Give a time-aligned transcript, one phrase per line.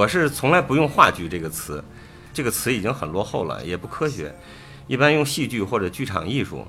[0.00, 1.84] 我是从来不用话剧这个词，
[2.32, 4.34] 这个词已经很落后了，也不科学。
[4.86, 6.66] 一般用戏剧或者剧场艺术。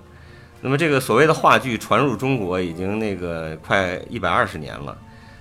[0.60, 4.98] 那么这个所谓的话剧传入中国已经那个快一百二十年了，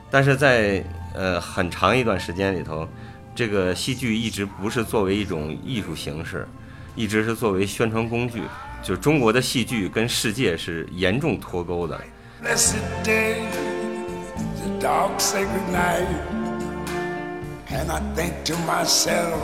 [0.08, 0.84] 但是在
[1.16, 2.86] 呃很长一段时间里头，
[3.34, 6.46] 这个戏剧一直不是作为一种艺术形式，
[6.94, 8.40] 一直是作为宣传工具。
[8.84, 12.00] 就中国的戏剧跟世界是严重脱钩的。
[17.72, 19.38] And I think to myself.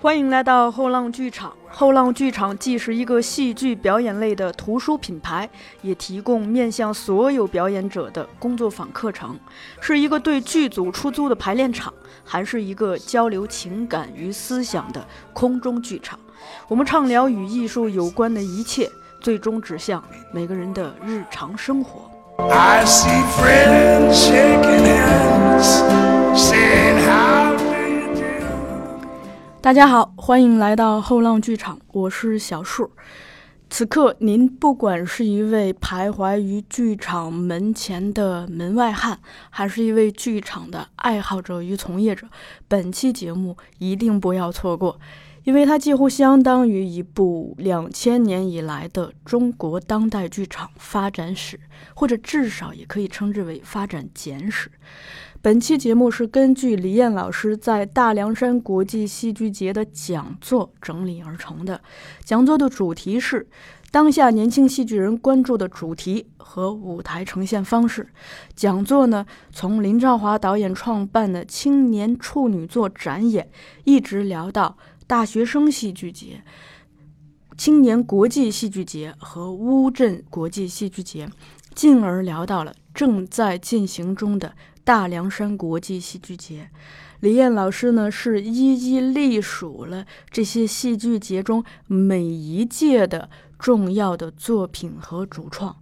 [0.00, 1.52] 欢迎来到后浪剧场。
[1.68, 5.48] 后浪剧场既是一个戏剧表演类的图书品牌，
[5.82, 9.38] 也提供面向所有表演者的工作坊课程，
[9.80, 11.92] 是一个对剧组出租的排练场，
[12.24, 16.18] 还是一个交流情感与思想的空中剧场。
[16.66, 18.88] 我们畅聊与艺术有关的一切，
[19.20, 22.10] 最终指向每个人的日常生活。
[22.38, 25.82] I see friends shaking hands,
[29.60, 32.90] 大家好，欢迎来到后浪剧场，我是小树。
[33.68, 39.18] 此刻，您不管是一位徘徊于剧场门前的门外汉，
[39.50, 42.26] 还是一位剧场的爱好者与从业者，
[42.66, 44.98] 本期节目一定不要错过，
[45.44, 51.60] 因为它几乎相当于一部两千年以来的中国当代剧场发展史，
[51.94, 54.70] 或者至少也可以称之为发展简史。
[55.42, 61.80] 本期节目是根据李艳老师在大凉山国际戏剧节的讲座整理而成的。
[62.22, 63.48] 讲座的主题是
[63.90, 68.06] 当下年轻戏剧人关注的主题和舞台呈现方式。
[68.54, 73.50] 讲座呢，从林兆华导演创办的青年处女作展演，
[73.84, 76.44] 一直聊到大学生戏剧节、
[77.56, 81.30] 青年国际戏剧节和乌镇国际戏剧节，
[81.74, 84.52] 进而聊到了正在进行中的。
[84.90, 86.68] 大凉山国际戏剧节，
[87.20, 95.76] 李艳老师呢是一一隶属了这些戏剧节中每一届的重要的作品和主创。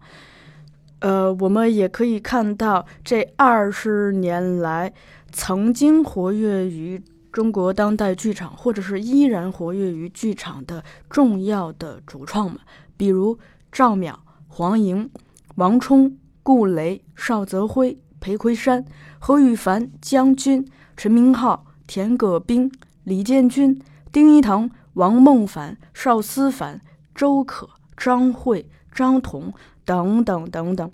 [0.99, 4.93] 呃，我们也可以看到这二十年来
[5.33, 7.03] 曾经活跃于
[7.33, 12.59] 中国当代剧场，或者是依然活跃于剧场的重要的主创们，
[12.99, 13.39] 比如
[13.73, 14.15] 赵淼、
[14.49, 15.09] 黄莹、
[15.55, 17.99] 王冲、顾雷、邵泽辉。
[18.21, 18.85] 裴魁山、
[19.19, 22.71] 何羽凡、将军、陈明浩、田葛斌、
[23.05, 23.81] 李建军、
[24.13, 26.81] 丁一腾、王孟凡、邵思凡、
[27.15, 29.53] 周可、张慧、张彤
[29.85, 30.91] 等等等等。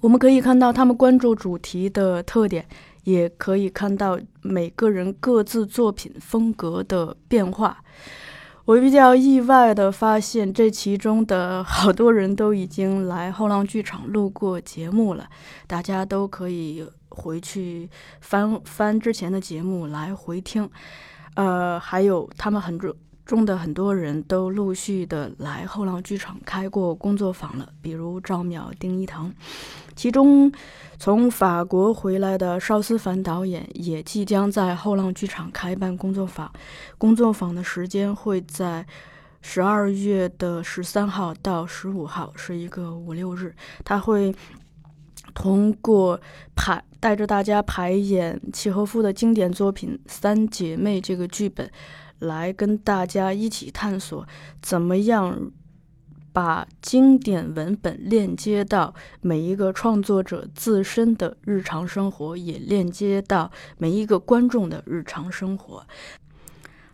[0.00, 2.66] 我们可以看到他们关注主题的特点，
[3.04, 7.84] 也可以看到每个人各自作品风格的变化。
[8.70, 15.28] 我比较意外的发现，这其中的好多人都已经来后浪剧场录过节目了，
[15.66, 20.70] 大家都可以回去翻翻之前的节目来回听。
[21.34, 22.94] 呃，还有他们很多
[23.30, 29.32] 中的很多人都陆续的来后浪剧场开过工作坊了，比如赵淼、丁一腾。
[29.94, 30.50] 其中，
[30.98, 36.50] 从法国回来的邵思凡导演也即将在后浪剧场开办工作坊。
[36.98, 38.84] 工作坊的时间会在
[39.40, 43.54] 十二月的十三号到十五号，是一个五六日。
[43.84, 44.34] 他会
[45.34, 46.20] 通过
[46.56, 51.70] 排带着大家排演契诃夫的经典作品《三姐妹》这个剧本，
[52.20, 54.24] 来跟大家一起探索
[54.62, 55.50] 怎么样。
[56.32, 65.84] 把经典文本链接到每一个创作者自身的日常生活，也链接到每一个观众的日常生活。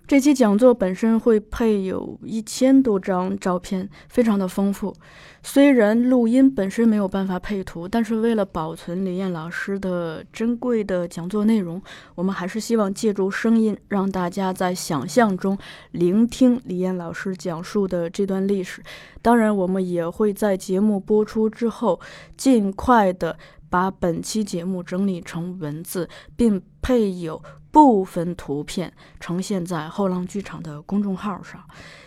[0.07, 4.95] 这期讲座本身会配有一千多张照片，非常的丰富。
[5.43, 11.83] 虽然录音本身没有办法配图，但是为了保存李艳老师的珍贵的讲座内容，
[12.15, 15.59] 我们还是希望借助声音，让大家在想象中
[15.91, 18.81] 聆听李艳老师讲述的这段历史。
[19.21, 22.01] 当然，我们也会在节目播出之后，
[22.37, 23.37] 尽快的
[23.69, 27.43] 把本期节目整理成文字，并配有
[27.77, 28.91] 部分图片
[29.21, 31.63] 呈现在后浪剧场的公众号上。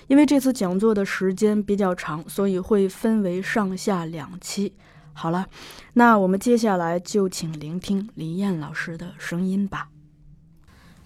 [0.08, 4.74] 因为这次讲座的时间比较长，所以会分为上下两期。
[5.14, 5.48] 好了，
[5.94, 9.90] 那我们接下来就请聆听李燕老师的声音吧。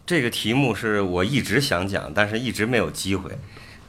[0.06, 3.38] 这个题目是我一直想讲，但是一直没有机会。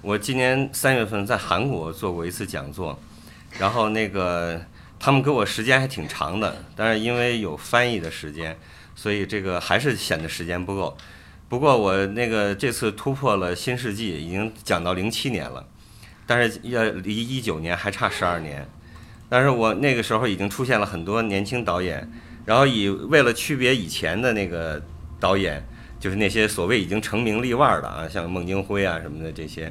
[0.02, 2.98] 我今年三月份在韩国做过一次讲座，
[3.60, 4.60] 然后那个
[4.98, 8.58] 他们给我时间还挺长的，但是因为有翻译的时间，
[9.04, 10.96] 所以这个还是显得时间不够。
[11.46, 15.68] 不过我那个这次突破了新世纪，已经讲到零七年了，
[16.26, 18.66] 但是要离一九年还差十二年。
[19.28, 22.10] 但是我那个时候已经出现了很多年轻导演，
[22.46, 24.82] 然后以为了区别以前的那个
[25.20, 25.62] 导演，
[26.00, 29.70] 就是那些所谓已经成名立万的啊，像孟京辉啊什么的这些，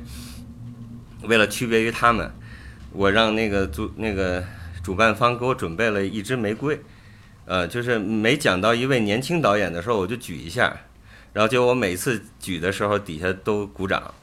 [1.23, 2.31] 为了区别于他们，
[2.91, 4.43] 我让那个主那个
[4.83, 6.79] 主办方给我准备了一支玫瑰，
[7.45, 10.75] 呃，就是每讲到一位年轻导演的时候，我就举一下，
[11.33, 14.13] 然后就我每次举的时候底下都鼓掌，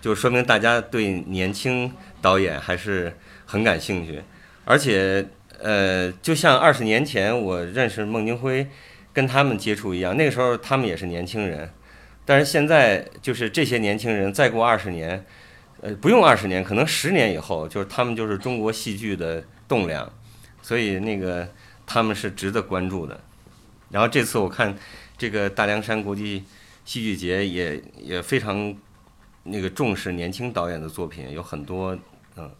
[0.00, 1.92] 就说明大家对年轻
[2.22, 3.16] 导演还是
[3.46, 4.22] 很感兴趣。
[4.64, 5.26] 而且，
[5.58, 8.66] 呃，就像二十年前我认识孟京辉，
[9.12, 11.68] 跟他们接触一样，那个时候他们也是年轻人。
[12.24, 15.24] 但是现在，就是这些年轻人再过二十年，
[15.80, 20.08] 呃，不用二十年，可能十年以后，就是他们就是中国戏剧的栋梁。
[20.60, 21.48] 所以那个
[21.88, 23.18] 他们是值得关注的。
[23.90, 24.76] 然后这次我看
[25.16, 26.44] 这个大凉山国际
[26.84, 28.76] 戏剧节也也非常
[29.44, 31.98] 那个重视年轻导演的作品，有很多
[32.36, 32.50] 嗯。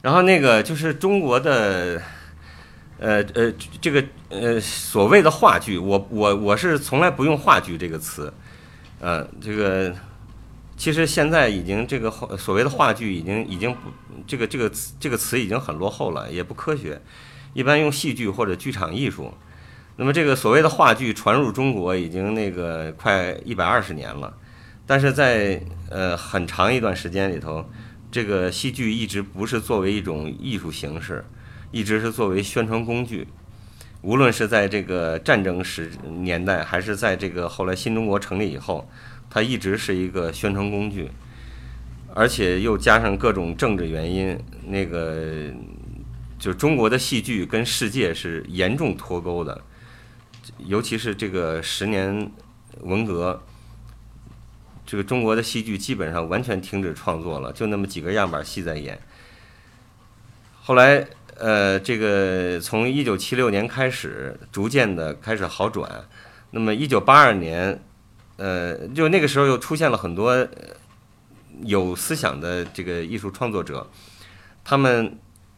[0.00, 2.00] 然后那个就是中国的，
[2.98, 3.52] 呃呃，
[3.82, 8.32] 这个呃所谓的话剧，我我我是从来不用话剧这个词，
[8.98, 9.94] 呃，这个
[10.76, 13.90] 其实现在已经这个所谓的话剧已经已经不
[14.26, 16.98] 这个这个词这个词已经很落后了，也不科学，
[17.52, 19.32] 一般用戏剧或者剧场艺术。
[19.96, 24.34] 那么这个所谓的话剧传入中国已经那个快一百二十年了，
[24.86, 27.64] 但是在呃很长一段时间里头。
[28.12, 31.24] 这个戏剧一直不是作为一种艺术形式，
[31.70, 33.28] 一直是作为宣传工具。
[34.02, 35.92] 无论是在这个战争时
[36.22, 38.90] 年代，还是在这个后来新中国成立以后，
[39.30, 41.08] 它一直是一个宣传工具。
[42.12, 44.36] 而且又加上各种政治原因，
[44.66, 45.52] 那个
[46.40, 49.62] 就中国的戏剧跟世界是严重脱钩的，
[50.58, 52.32] 尤其是这个十年
[52.80, 53.40] 文革。
[54.86, 58.98] 这个中国的戏剧基本上完全停止创作了，就那么几个样板戏在演。
[60.60, 61.06] 后来，
[61.36, 66.08] 呃，这个从一九七六年开始，逐渐的开始好转。
[66.50, 67.80] 那么一九八二年，
[68.36, 70.44] 呃，就那个时候又出现了很多
[71.62, 73.88] 有思想的这个艺术创作者，
[74.64, 75.16] 他们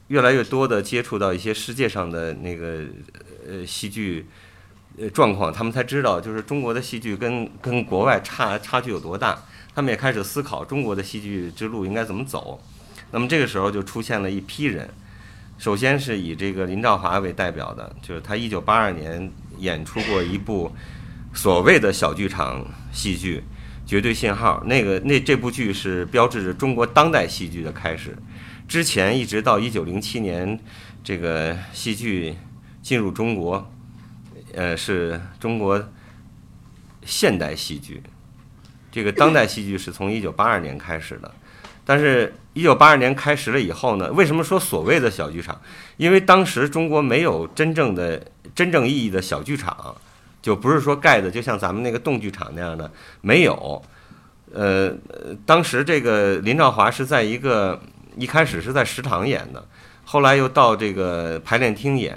[0.08, 2.84] 越来越多的接触到一些世界上的那个
[3.48, 4.26] 呃戏剧。
[4.98, 9.42] 呃，状况他们才知道，就是中国的戏剧跟跟国外差差距有多大。
[9.74, 12.62] 他们也开始思考中国的戏剧之路应该怎么走。
[13.10, 14.86] 那么这个时候就出现了一批人，
[15.56, 20.70] 首先是以这个林兆华为代表的，就是他一九八二年演出过一部
[21.32, 22.62] 所谓的小剧场
[22.92, 23.38] 戏剧
[23.92, 28.16] 《绝对信号》，那个那这部剧是标志着中国当代戏剧的开始。
[28.66, 30.58] 之前一直到一九零七年，
[31.04, 32.34] 这个戏剧
[32.80, 33.70] 进入中国。
[34.54, 35.82] 呃，是中国
[37.04, 38.02] 现代戏剧，
[38.90, 41.34] 这个当代戏剧是从一九八二年开始的，
[41.84, 45.60] 但是，一九八二年开始了以后呢，为什么说所谓的小剧场？
[45.98, 49.94] 因为当时中国没有真正的、真正意义的小剧场，
[50.42, 52.90] 就不是说盖的就像咱们那个洞剧场那样的，
[53.22, 53.82] 没有。
[54.52, 54.92] 呃，
[55.46, 57.80] 当时这个林兆华是在一个
[58.16, 59.64] 一开始是在食堂演的，
[60.04, 62.14] 后来又到这个排练厅演。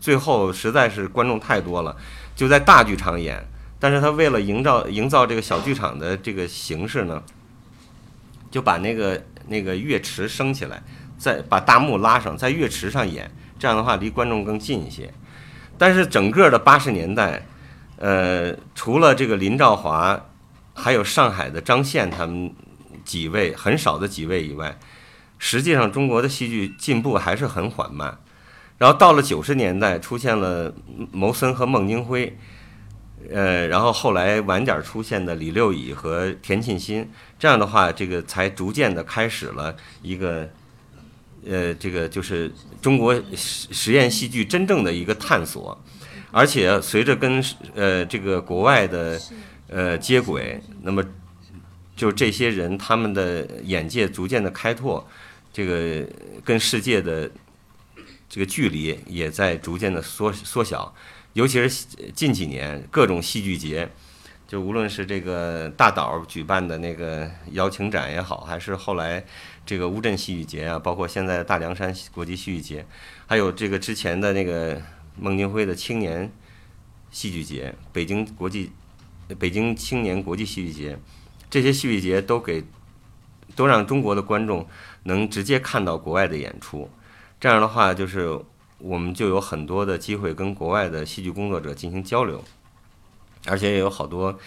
[0.00, 1.94] 最后实在是观众太多了，
[2.34, 3.42] 就在大剧场演。
[3.78, 7.22] 但是他为了营造营造这个小剧场的这个形式呢，
[8.50, 10.82] 就把那个那个乐池升起来，
[11.18, 13.30] 再把大幕拉上，在乐池上演。
[13.58, 15.12] 这样的话离观众更近一些。
[15.76, 17.44] 但是整个的八十年代，
[18.02, 20.20] 呃，除了这个林兆华，
[20.74, 22.52] 还有上海的张宪他们
[23.04, 24.76] 几位很少的几位以外，
[25.38, 28.18] 实际上中国的戏剧进步还是很缓慢。
[28.78, 30.74] 然后到了九十年代，出现了
[31.12, 32.36] 牟森和孟京辉，
[33.30, 37.06] 呃，然后后来晚点出现的李六乙和田沁鑫，
[37.38, 40.50] 这样的话，这个才逐渐的开始了一个，
[41.46, 45.80] 呃，这个就是中国实实验戏剧真正的一个探索，
[46.32, 47.44] 而且随着跟
[47.76, 49.20] 呃这个国外的
[49.68, 51.04] 呃接轨，那么
[51.94, 55.06] 就这些人他们的眼界逐渐的开拓，
[55.52, 56.04] 这个
[56.44, 57.30] 跟世界的。
[58.34, 60.94] 这个距离也在逐渐的缩缩小，
[61.34, 61.84] 尤其是
[62.14, 63.86] 近几年各种戏剧节，
[64.48, 69.22] 就无论是这个大岛举办的那个邀请展也好，还是后来
[69.66, 72.86] 这个乌镇戏剧节啊，包括现在大凉山国际戏剧节，
[73.26, 74.80] 还有这个之前的那个
[75.16, 76.30] 孟京辉的青年
[77.10, 78.72] 戏剧节、北京国际
[79.38, 80.98] 北京青年国际戏剧节，
[81.50, 82.64] 这些戏剧节都给
[83.54, 84.66] 都让中国的观众
[85.04, 86.90] 能直接看到国外的演出。
[87.38, 88.40] 这样的话，就是
[88.78, 92.42] 我们就有很多的机会跟国外的戏剧工作者进行交流，
[93.46, 94.38] 而且也有好多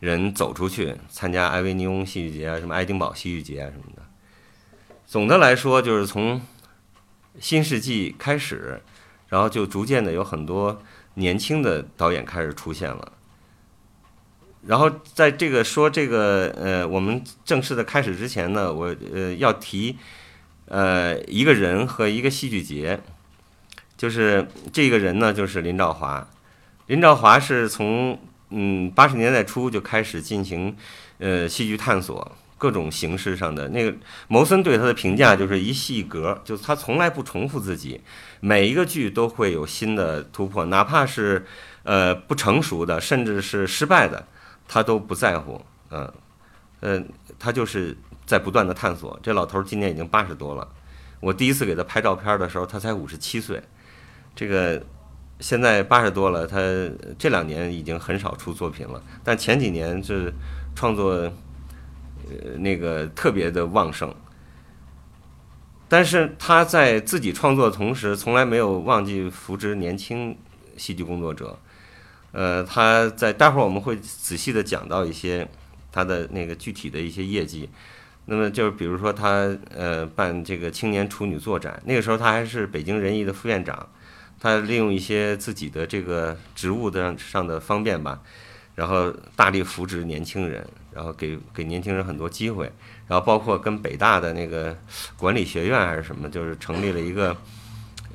[0.00, 4.02] 人走出去参加埃维尼翁戏剧节啊，什么爱丁堡戏剧节啊什么的。
[5.06, 6.40] 总的来说，就是从
[7.40, 8.82] 新世纪开始，
[9.28, 10.80] 然后就逐渐的有很多
[11.14, 13.12] 年轻的导演开始出现了。
[14.66, 19.96] 然后在这个说这个呃，我们正式的开始之前呢，我呃要提
[20.66, 23.00] 呃一个人和一个戏剧节，
[23.96, 26.28] 就是这个人呢，就是林兆华。
[26.86, 28.18] 林兆华是从
[28.50, 30.76] 嗯八十年代初就开始进行
[31.18, 32.36] 呃戏剧探索。
[32.58, 33.96] 各种形式上的那个，
[34.26, 38.00] 牟森对他的评价就是一戏一格，就是他从来不重复自己，
[38.40, 41.46] 每一个剧都会有新的突破，哪怕是
[41.84, 44.26] 呃不成熟的，甚至是失败的，
[44.66, 46.12] 他都不在乎，嗯，
[46.80, 47.00] 呃，
[47.38, 47.96] 他就是
[48.26, 49.16] 在不断的探索。
[49.22, 50.66] 这老头今年已经八十多了，
[51.20, 53.62] 我第一次给他拍照片的时候，他才五十七岁，
[54.34, 54.84] 这个
[55.38, 56.58] 现在八十多了，他
[57.16, 60.34] 这两年已经很少出作品了，但前几年是
[60.74, 61.32] 创作。
[62.28, 64.14] 呃，那个特别的旺盛，
[65.88, 70.36] 但是他在自己创作的同时，从来没有忘记扶植年轻
[70.76, 71.58] 戏剧工作者。
[72.32, 75.48] 呃，他在待会儿我们会仔细的讲到一些
[75.90, 77.68] 他的那个具体的一些业绩。
[78.26, 83.88] 那么就是比如说他呃办这个青年处女作展，那个时候他还是北京人艺的副院长，
[84.38, 88.20] 他利用一些自己的这个职务的上的方便吧，
[88.74, 90.68] 然后大力扶植年轻人。
[90.98, 92.68] 然后给给年轻人很多机会，
[93.06, 94.76] 然后包括跟北大的那个
[95.16, 97.36] 管理学院还是什么，就是成立了一个，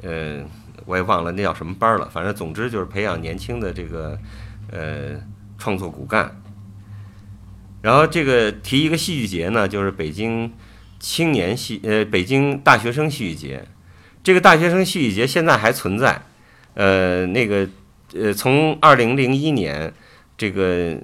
[0.02, 0.44] 呃，
[0.86, 2.10] 我也忘了那叫什么班了。
[2.12, 4.20] 反正总之就是培养年轻的这个
[4.70, 5.12] 呃
[5.58, 6.42] 创作骨干。
[7.82, 10.52] 然后这个提一个戏剧节呢，就是北京
[11.00, 13.66] 青年戏呃北京大学生戏剧节。
[14.22, 16.22] 这个大学生戏剧节现在还存在，
[16.74, 17.66] 呃，那个
[18.14, 19.94] 呃从二零零一年
[20.38, 20.98] 这个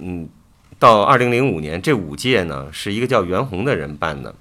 [0.00, 0.28] 嗯。
[0.84, 4.34] 到二零零五年，这五届呢是一个叫袁弘的人办的。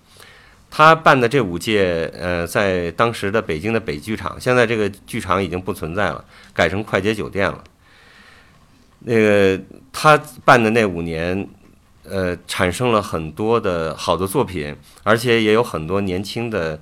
[0.69, 7.63] 他办的这五届，呃，在当时的北京的北剧场，现在这个剧场已经不存在了，改成快捷酒店了。
[8.99, 9.57] 那个
[9.93, 11.47] 他办的那五年，
[12.03, 16.81] 呃，产生了很多的好的作品，而且也有很多年轻的，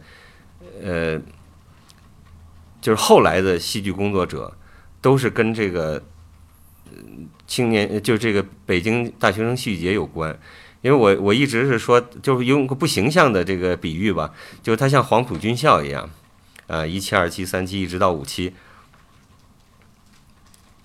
[0.82, 1.22] 呃，
[2.82, 4.52] 就是后来的戏剧工作者，
[5.02, 6.02] 都是跟这个。
[7.52, 10.40] 青年就这个北京大学生戏剧节有关，
[10.82, 16.10] 因为我我一直是说，就是用个不形象的这个比喻吧，就是它像黄埔军校一样，
[16.68, 18.54] 啊，一期、二期、三期一直到五期。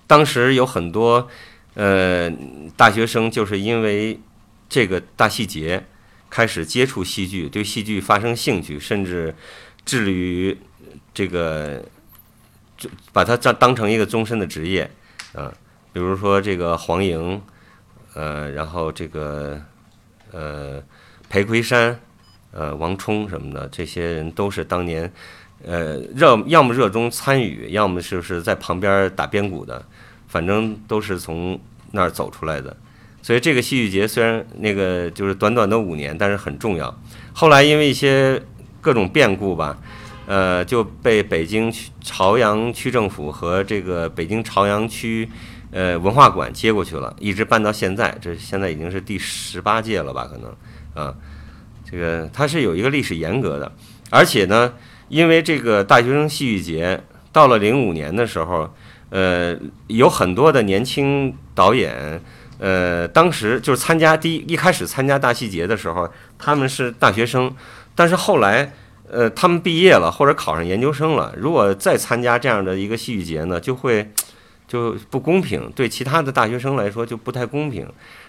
[0.08, 1.28] 当时有很多
[1.74, 2.28] 呃
[2.76, 4.18] 大学生就是因为
[4.68, 5.86] 这个大戏节
[6.28, 9.32] 开始接触戏剧，对戏剧发生兴趣，甚至
[9.84, 10.58] 致力于
[11.14, 11.84] 这个
[12.76, 14.90] 就把它当当成一个终身的职业，
[15.32, 15.54] 啊。
[15.96, 17.40] 比如说这个黄莹，
[18.12, 19.58] 呃，然后这个
[20.30, 20.82] 呃
[21.30, 21.98] 裴魁山，
[22.50, 25.10] 呃王冲什么的，这些人都是当年
[25.64, 29.82] 呃热要么热衷参与，要么就是在旁边打边鼓的，
[30.28, 31.58] 反正都是从
[31.92, 32.76] 那儿走出来的。
[33.22, 36.94] 所以这个戏剧节虽然那个就是短短的五年，但是很重要。
[37.32, 38.42] 后来因为一些
[38.82, 39.78] 各种变故吧，
[40.26, 41.72] 呃，就被北京
[42.02, 45.26] 朝阳区政府和这个北京朝阳区。
[45.72, 50.26] 呃，文化馆接过去了，一直办到现在，这现在已经是第十八届了吧？
[50.30, 51.14] 可能，啊，
[51.84, 53.70] 这个它是有一个历史严格的，
[54.08, 54.72] 而且呢，
[55.08, 58.72] 因为这个大学生戏剧节到了零五年的时候，
[59.10, 59.56] 呃，
[59.88, 62.22] 有很多的年轻导演，
[62.58, 66.08] 呃，当时就是参加第一一开始参加大戏节的时候，
[66.38, 67.52] 他们是大学生，
[67.94, 68.72] 但是后来，
[69.10, 74.12] 呃，他们毕业了或者考上研究生了，如果再参加这样的一个戏剧节呢，就会。
[74.68, 77.86] 就不公平，对其他的大学生来说就不太公平。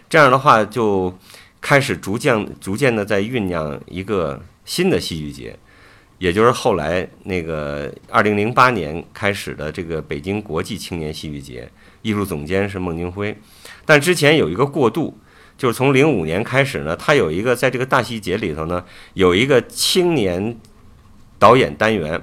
[0.08, 1.18] 这样的话，就
[1.60, 5.58] 开始逐渐、逐渐的在酝酿一个新的戏剧节，
[6.20, 11.68] 也就是后来那个二零零八年开始的这个北京国际青年戏剧节，
[12.04, 13.36] 艺术总监是孟京辉。
[13.86, 15.18] 但之前有一个过渡，
[15.58, 20.56] 就是从零五年开始呢，他有一个在这个大戏节里头呢，有一个青年
[21.40, 22.22] 导演单元，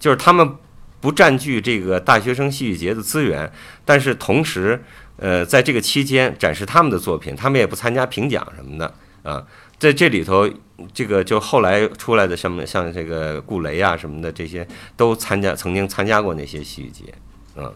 [0.00, 0.56] 就是他们。
[1.02, 3.50] 不占据这个大学生戏剧节的资源，
[3.84, 4.80] 但是同时，
[5.16, 8.94] 呃，在这个期间展示他们的作品，他们也不参加评奖什么的
[9.24, 9.44] 啊。
[9.80, 10.48] 在这里头，
[10.94, 14.64] 这个就后来出来的什么像这个顾雷啊什么的，这些
[14.96, 17.14] 都参加，曾经参加过那些戏剧节，
[17.56, 17.74] 嗯。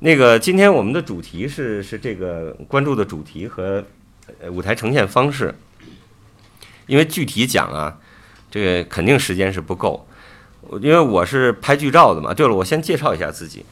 [0.00, 3.84] 那个今天我们的主题是是这个关注的主题和
[4.50, 5.54] 舞台呈现方式，
[6.86, 7.96] 因为具体讲啊，
[8.50, 10.08] 这个肯定时间是不够。
[10.80, 12.32] 因为我是拍剧照的嘛。
[12.34, 13.64] 对了，我先介绍一下自己，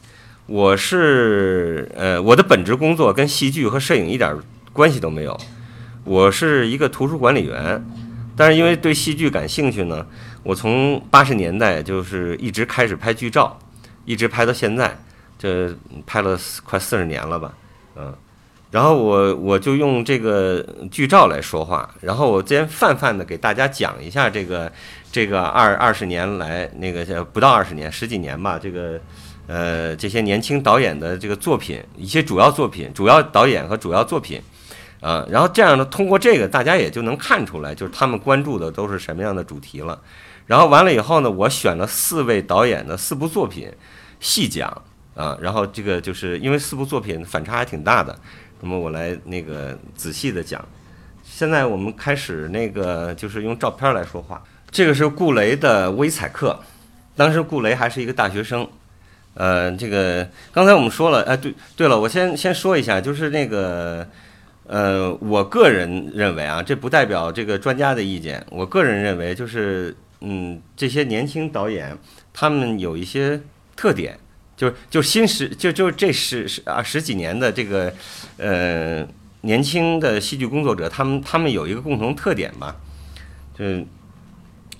[0.45, 4.35] 我是呃，我的本职工作跟戏剧和摄影一点
[4.73, 5.39] 关系都没有。
[6.03, 7.85] 我是一个图书管理员，
[8.35, 10.05] 但是因为对戏剧感兴趣呢，
[10.43, 13.59] 我从八十年代就是一直开始拍剧照，
[14.05, 14.97] 一直拍到现在，
[15.37, 17.53] 这拍了快四十年了吧，
[17.95, 18.13] 嗯。
[18.71, 24.71] 然后我我就用这个剧照来说话，然后我先泛泛的给大家讲一下这个
[25.11, 28.99] 这个二二十年来那个不到二十年十几年吧，这个
[29.47, 34.39] 呃这些年轻导演的这个作品，一些主要作品、主要导演和主要作品，
[35.01, 39.99] 啊，然后这样呢，通过这个大家也就能看出来，就是他们关注的都是什么样的主题了。
[40.45, 43.71] 然后完了以后呢，我选了四位导演的四部作品
[44.19, 44.69] 细讲
[45.15, 48.15] 啊，然后这个就是因为四部作品反差还挺大的。
[48.61, 50.63] 那么我来那个仔细的讲，
[51.23, 54.39] 现在我们开始那个就是用照片来说话。
[54.71, 56.59] 这个是顾雷的《微采课》，
[57.15, 58.67] 当时顾雷还是一个大学生。
[59.33, 64.07] 呃，这个刚才我们说了，哎，对对了，我先先说一下，就是那个
[64.67, 68.45] 呃，我个人认为啊，这不代表这个专家的意见。
[68.49, 71.97] 我个人认为，就是嗯，这些年轻导演
[72.33, 73.41] 他们有一些
[73.75, 74.17] 特点。
[74.57, 77.93] 就就新十就就这十十啊十几年的这个，
[78.35, 79.07] 呃
[79.39, 82.75] 年轻的戏剧工作者，他们他们有一个共同特点吧，
[83.57, 83.63] 就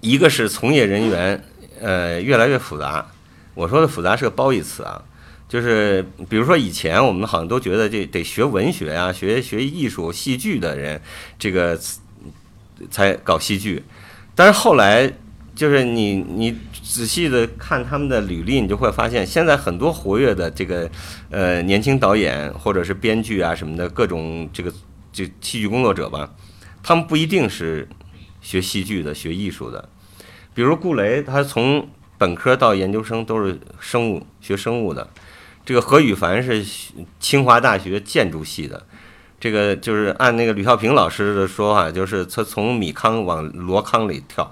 [0.01, 1.43] 一个是从业人员
[1.81, 3.05] 呃越来越复杂。
[3.53, 5.01] 我说的复杂是个褒义词啊，
[5.47, 11.01] 就是比如说以前我们好像都觉得这得学文学啊，学学艺术戏剧的人
[11.37, 11.79] 这个
[12.89, 13.83] 才搞戏剧，
[14.35, 15.11] 但是后来。
[15.55, 20.89] 就是你，你仔细的看他们的履历，你就会发现，现在很多活跃的这个，
[21.29, 24.71] 呃，年轻导演或者是编剧啊什么的，各种这个
[25.11, 26.33] 这戏剧工作者吧，
[26.81, 27.85] 他们不一定是
[28.41, 29.89] 学戏剧的、学艺术的。
[30.53, 35.09] 比如顾雷，他从本科到研究生都是生物学生物的。
[35.65, 36.65] 这个何羽凡是
[37.19, 38.85] 清华大学建筑系的。
[39.39, 44.51] 这个就是按那个吕孝平老师的说法，就是他从米糠往箩筐里跳。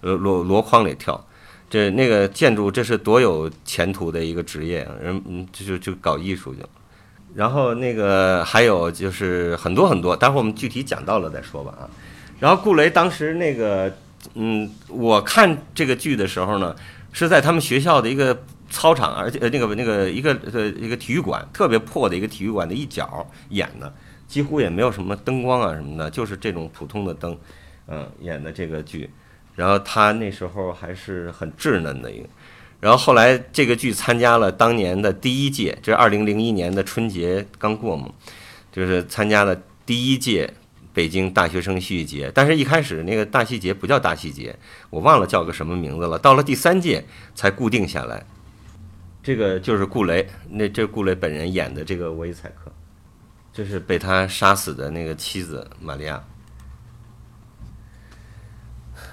[0.00, 1.26] 呃，箩箩筐里跳，
[1.68, 6.60] 这那个建筑，这是多有前途的一个职业啊，人嗯，就就就搞艺术就。
[7.34, 11.90] 然后那个还有就是很多很多，待会儿我们具体讲到了再说吧啊。
[12.40, 13.92] 然后顾雷当时那个，
[14.34, 16.74] 嗯，我看这个剧的时候呢，
[17.12, 23.92] 是在他们学校的一个操场，而且呃那个那个一个呃一个体育馆，特别破的一个体育馆的一角演的，
[24.26, 27.36] 几乎也没有什么灯光啊什么的，就是这种普通的灯，
[27.88, 29.10] 嗯，演的这个剧。
[29.56, 32.28] 然后他那时候还是很稚嫩的一个，
[32.78, 38.08] 然后后来这个剧参加了当年的第一届，这是二零零一年的春节刚过嘛，
[38.70, 40.48] 就是参加了第一届
[40.98, 42.32] 北京大学生戏剧节。
[42.34, 44.58] 但是一开始那个大戏节不叫大戏节，
[44.90, 46.18] 我忘了叫个什么名字了。
[46.18, 47.04] 到了第三届
[47.36, 48.26] 才固定下来。
[49.22, 52.72] 这个就是顾雷，那这顾雷本人演的这个维采克，
[53.52, 56.20] 这是被他杀死的那个妻子玛利亚。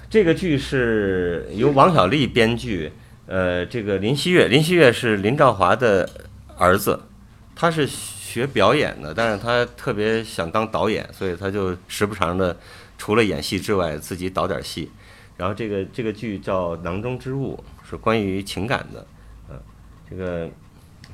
[0.10, 2.92] 这个剧是由王小利编剧，
[3.28, 6.10] 呃，这个林希月，林希月是林兆华的
[6.58, 7.04] 儿子，
[7.56, 7.88] 他是
[8.36, 12.58] 学表演的，但是他特别想当导演，所以他就时不常的
[12.98, 14.92] 除了演戏之外，自己导点戏。
[15.38, 17.58] 然后这个这个剧叫《囊中之物》，
[17.90, 19.08] 是关于情感的，
[19.50, 19.58] 嗯，
[20.10, 20.50] 这个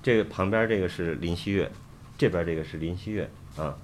[0.02, 1.70] 这个旁边这个是林希月，
[2.18, 3.76] 这边这个是林希月啊，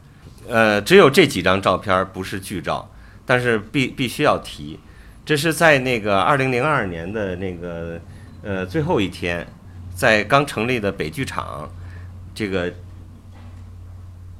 [0.47, 2.89] 呃，只有这几张照片不是剧照，
[3.23, 4.79] 但是必必须要提。
[5.23, 7.99] 这是在那个二零零二年的那个
[8.41, 9.45] 呃最后一天，
[9.93, 11.69] 在刚成立的北剧场，
[12.33, 12.73] 这个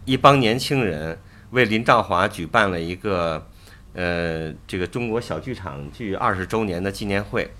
[0.07, 1.19] 一帮年轻人
[1.51, 3.45] 为林兆华举办了一个
[3.93, 7.51] 呃这个中国小剧场剧二十周年的纪念会，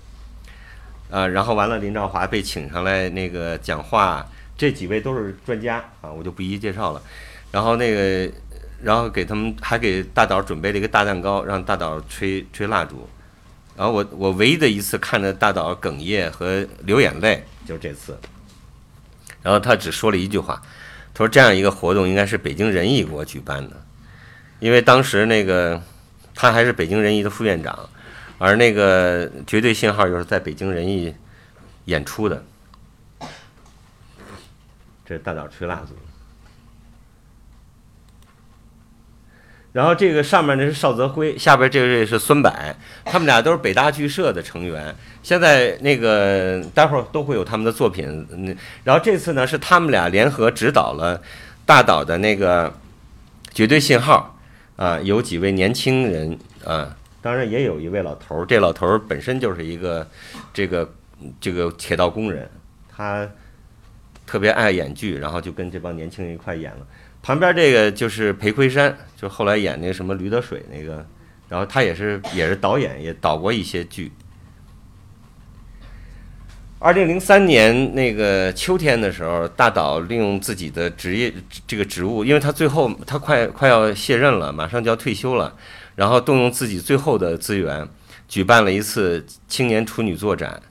[1.10, 7.02] 啊，然后完了林兆华被请上来那个讲话，这几位都是专家啊，我就不一一介绍了，
[7.52, 8.32] 然后那个
[8.82, 13.06] 然后给他们还给大导准备了一个大蛋糕，让大导吹吹蜡烛。
[13.76, 18.18] 然后我我唯一的一次看着大导哽咽和流眼泪，就是这次。
[19.42, 20.60] 然后他只说了一句话，
[21.18, 23.76] 说这样一个活动应该是北京人艺给我举办的，
[24.60, 25.82] 因为当时那个
[26.32, 27.76] 他还是北京人艺的副院长，
[28.38, 31.12] 而那个绝对信号就是在北京人艺
[31.86, 32.40] 演出的。
[35.04, 36.07] 这是大早吹蜡烛。
[39.78, 42.52] 然后这个上面呢是邵泽辉，下边这位是孙柏，
[43.04, 44.92] 他们俩都是北大剧社的成员。
[45.22, 48.26] 现在那个待会儿都会有他们的作品。
[48.32, 51.22] 嗯，然后这次呢是他们俩联合指导了
[51.64, 52.68] 大岛的那个
[53.52, 54.36] 《绝对信号》
[54.82, 58.44] 啊，有几位年轻人啊，当然也有一位老头儿。
[58.44, 60.04] 这老头儿本身就是一个
[60.52, 60.92] 这个
[61.40, 62.50] 这个铁道工人，
[62.92, 63.24] 他
[64.26, 66.80] 特别爱演剧，然后就跟这帮年轻人一块演了。
[67.28, 71.06] 旁边这个就是裴魁山，就后来演那个什么《驴得水》那个，
[71.50, 74.10] 然后他也是也是导演，也导过一些剧。
[76.78, 81.30] 二零零三年那个秋天的时候，大导利用自己的职业
[81.66, 85.54] 这个职务，因为他最后他快快要卸任了，马上就要退休了，
[85.96, 87.86] 然后动用自己最后的资源，
[88.26, 90.62] 举办了一次青年处女作展，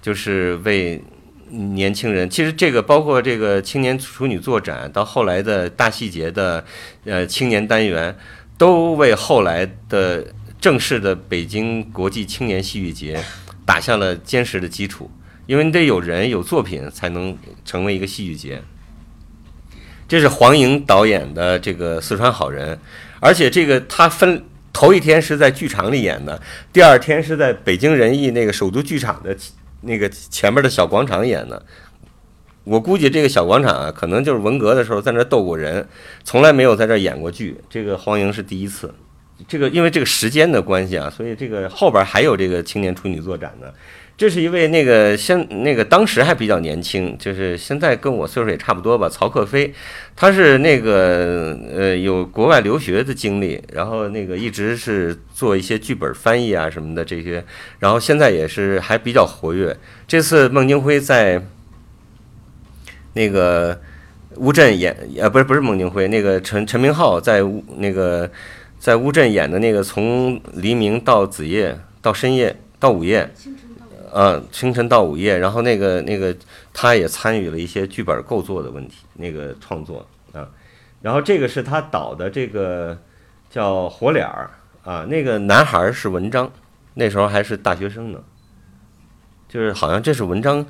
[0.00, 1.02] 就是为
[1.50, 2.28] 年轻人。
[2.28, 6.64] 其实这个包括这个青年处女作展，到后来的大细节的
[7.04, 8.16] 呃青年单元，
[8.56, 10.26] 都为后来的
[10.60, 13.22] 正式的北京国际青年戏剧节
[13.64, 15.10] 打下了坚实的基础。
[15.46, 17.34] 因为你得有人有作品，才能
[17.64, 18.62] 成为一个戏剧节。
[20.06, 22.76] 这是黄莹导演的这个《四川好人》，
[23.18, 29.34] 而且这个他分头一天是在剧场里演的，第二天是在北京人艺那个首都剧场的
[29.82, 31.64] 那个前面的小广场演的。
[32.64, 35.88] 我估计这个小广场啊，可能就是文革的时候在那逗过人，
[36.22, 37.56] 从来没有在这演过剧。
[37.70, 38.94] 这个黄莹是第一次。
[39.46, 43.68] 这个因为这个时间的关系啊，所以这个后边还有这个青年处女作展呢。
[44.18, 49.08] 这是一位那个现那个当时还比较年轻，就是现在跟我岁数也差不多吧。
[49.08, 49.72] 曹克飞，
[50.16, 57.44] 他是那个呃有国外留学的经历，然后那个一直是做一些剧本翻译啊什么的这些，
[57.78, 59.76] 然后现在也是还比较活跃。
[60.08, 61.40] 这次孟京辉在
[63.12, 63.80] 那个
[64.38, 67.40] 乌镇演，呃不是不是孟京辉，那个陈陈明昊在
[67.76, 68.28] 那个
[68.80, 73.30] 在乌镇演的那个从黎明到子夜到深夜到午夜。
[74.12, 76.34] 呃，清晨到午夜，然后那个那个，
[76.72, 80.48] 他也参与了一些剧本构作的问题，那个创作啊。
[81.00, 82.98] 然后这个是他导的这个
[83.50, 84.50] 叫《火脸儿》
[84.90, 86.50] 啊，那个男孩是文章，
[86.94, 88.22] 那时候还是大学生呢，
[89.48, 90.66] 就是好像这是文章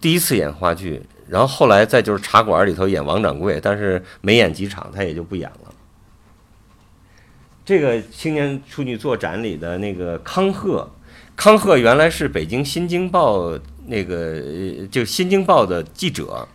[0.00, 5.74] 第一次演话剧，然后后来再就是茶馆里头演王掌柜，但是没演几场，他也就不演了。
[7.64, 10.90] 这个青年处女作展里的那个康赫。
[11.42, 13.50] 康贺原来是北京《新京报》
[13.86, 14.40] 那个
[14.92, 16.46] 就《新京报》的记者，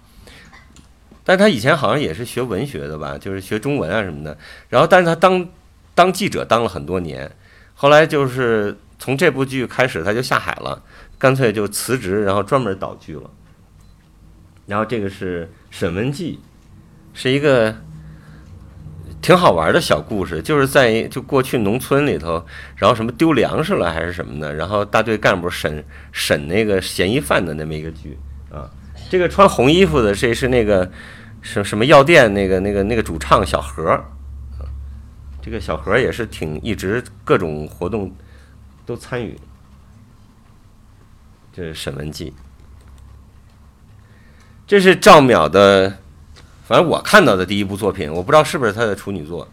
[1.25, 4.37] 但他以前好像也是学文学的吧，就是学中文啊什么的。
[4.69, 5.45] 然后，但是他当
[5.93, 7.29] 当记者当了很多年，
[7.75, 10.81] 后来就是从这部剧开始，他就下海了，
[11.17, 13.29] 干脆就辞职，然后专门导剧了。
[14.67, 16.39] 然后这个是沈文季，
[17.13, 17.75] 是一个。
[19.19, 28.17] 挺好玩的小故事，就是在就过去农村里头，然后什么丢粮食了还是什么的，然后大队干部审审那个嫌疑犯的那么一个剧
[28.51, 28.69] 啊。
[29.09, 30.89] 这个穿红衣服的这是那个
[31.41, 34.01] 什什么药店那个那个那个主唱小何，
[35.41, 38.13] 这个小何也是挺一直各种活动
[38.85, 39.37] 都参与。
[41.51, 42.33] 这是沈文季，
[44.65, 45.97] 这是赵淼的。
[46.67, 49.47] 反正我看到的第一部作品，我不知道是不是他的处女作，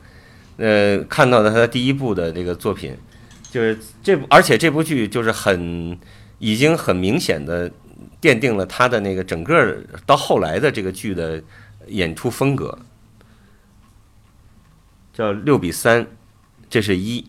[0.57, 2.97] 呃，看到的他的第一部的这个作品，
[3.53, 5.97] 就是这部，而且这部剧就是很，
[6.41, 7.71] 已经很明显的
[8.21, 11.41] 奠定了他的那个整个到后来的这个剧的
[11.87, 12.77] 演出风格，
[15.13, 16.05] 叫六比三，
[16.69, 17.25] 这是一，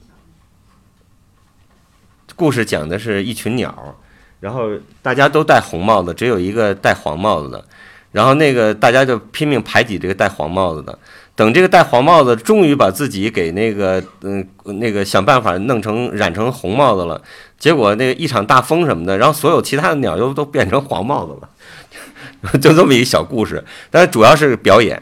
[2.36, 3.96] 故事讲的是一群鸟，
[4.40, 4.72] 然后
[5.04, 7.64] 大家都戴红帽子，只有一个戴黄帽子的。
[8.16, 10.98] 然后那个大家就拼命排挤这个戴黄帽子的，
[11.36, 17.22] 等这个戴黄帽子终于把自己给那个嗯那个想办法弄成染成红帽子了，
[17.60, 23.62] 结果那个一场大风什么的，然后所有其他的鸟又都变成黄帽子了， 就这么一个小故事。
[23.92, 24.96] 但是主要是表演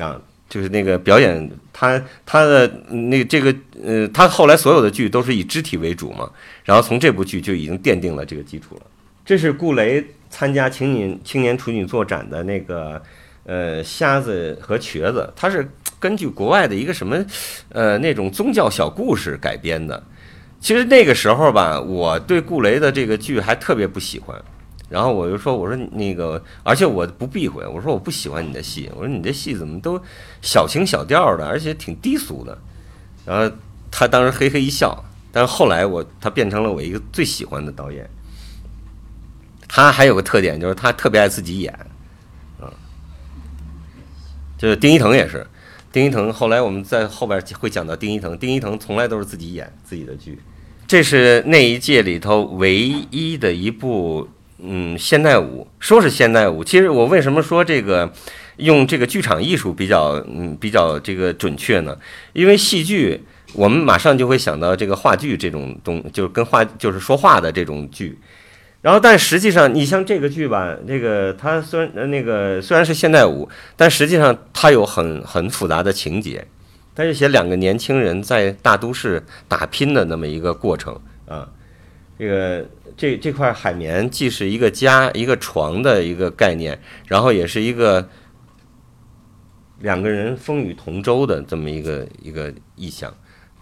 [0.00, 6.28] 啊，就是那个表演，他他的那这个呃，他后来所有的剧都是以肢体为主嘛，
[6.64, 8.82] 然后从这部剧就已经奠定了这个基础了。
[9.26, 10.02] 这是顾雷。
[10.28, 13.00] 参加青年青年处女作展的那个，
[13.44, 15.66] 呃，瞎子和瘸子，他是
[15.98, 17.24] 根据国外的一个什么，
[17.70, 20.02] 呃，那种宗教小故事改编的。
[20.60, 24.38] 其实那个时候吧，我对顾雷的这个剧还特别不喜欢。
[24.90, 29.98] 然后我就说，我说那个，而且我不避讳，我说我不喜欢你的戏，我说你这戏怎么都
[30.42, 32.58] 小情小调的，而且挺低俗的。
[33.24, 33.56] 然后
[33.90, 38.06] 他当时嘿嘿一笑，但是后来我他变成了我一个最喜欢的导演。
[39.68, 41.76] 他还有个特点，就是他特别爱自己演，
[42.60, 42.70] 嗯，
[44.56, 45.46] 就是丁一腾也是，
[45.92, 50.38] 丁一腾后来我们在后边会讲到丁一腾，丁一腾从来都是自己演自己的剧，
[50.86, 52.76] 这是那一届里头唯
[53.10, 58.10] 一的一部嗯现代舞，说是现代舞，其实我为什么说这个
[58.58, 61.98] 用这个剧场艺术比较嗯比较这个准确呢？
[62.32, 68.16] 因为戏剧我们马上就会想到这个话剧这种东，就是跟话就是说话的这种剧。
[68.86, 76.46] 然后，但实际上，你像这个剧吧，这个它虽然那个虽然是现代舞，但实际上它有很很复杂的情节，
[76.94, 80.96] 它是写两个年轻人在大都市打拼的那么一个过程
[81.26, 81.48] 啊。
[82.16, 82.64] 这个
[82.96, 88.08] 这这块海绵既是一个家、一个床的一个概念，然后也是一个
[89.80, 93.12] 两个人风雨同舟的这么一个一个意象。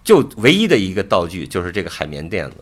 [0.05, 2.57] 就唯一的一个道具就是这个海绵垫子，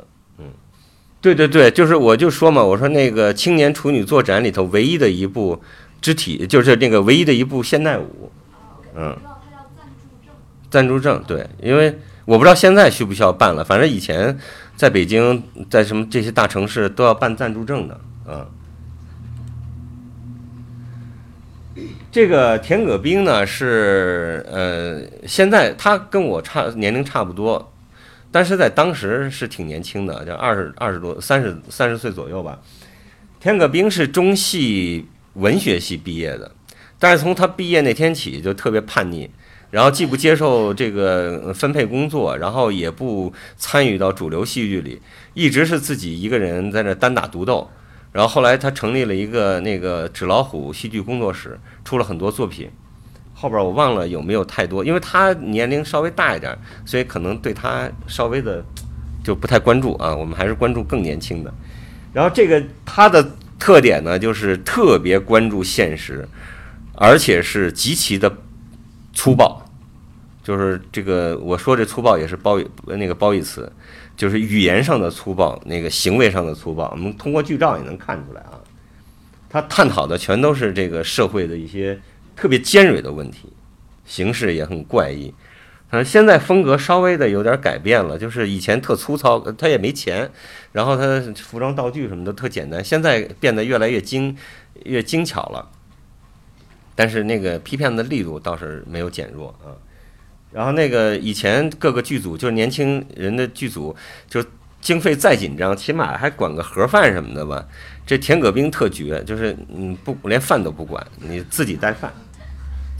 [1.23, 5.63] 对对对，就是我就说嘛，我说那个青年处女作展里头唯一的一部
[6.01, 8.31] 肢体，就是那个唯一的一部现代舞，
[8.97, 9.17] 嗯，
[10.69, 14.37] 赞助证，对，因为我不知道现在需不需要办了，反正以前
[14.77, 18.47] 在北京，在什么这些大城市都要办赞助证的，嗯。
[22.11, 27.72] 这个田葛冰呢是呃，现在他跟我差年龄差不多，
[28.33, 32.59] 但是在当时是挺年轻的，就二十二十多三十三十岁左右吧。
[33.39, 36.51] 田可冰是中戏文学系毕业的，
[36.99, 39.29] 但是从他毕业那天起就特别叛逆，
[39.71, 45.01] 然后既不接受这个分配工作，然后也不参与到主流戏剧里，
[45.35, 47.71] 一直是自己一个人在那单打独斗。
[48.13, 52.71] 然后后来他成立了一个那个纸老虎戏剧工作室，出了很多作品。
[53.43, 58.65] 后边我忘了有没有太多，因为他年龄稍微大一点，所以可能对他稍微的
[59.25, 60.15] 就不太关注啊。
[60.15, 61.53] 我们还是关注更年轻的。
[62.13, 66.25] 然后这个他的特点呢，就是特别关注现实，
[66.95, 68.33] 而且是极其的
[69.13, 69.61] 粗暴。
[70.45, 73.73] 就是这个我说这粗暴也是褒义那个褒义词。
[74.17, 78.55] 就是语言上的粗暴，那个行为上的粗暴，我们通过剧照也能看出来啊。
[79.51, 81.99] 他探讨的全都是这个社会的一些
[82.43, 83.53] 特别尖锐的问题，
[84.05, 85.33] 形式也很怪异。
[85.89, 90.29] 反正现在风格稍微的有点改变了，就是以前特粗糙，他也没钱，
[90.73, 94.37] 然后他服装道具什么的特简单，现在变得越来越精，
[94.87, 95.71] 越精巧了。
[96.97, 99.79] 但是那个批判的力度倒是没有减弱啊。
[100.51, 103.95] 然后那个以前各个剧组就是年轻人的剧组，
[104.29, 104.45] 就
[104.81, 107.65] 经费再紧张，起码还管个盒饭什么的吧。
[108.05, 112.13] 这田葛兵特绝，就是嗯不连饭都不管，你自己带饭。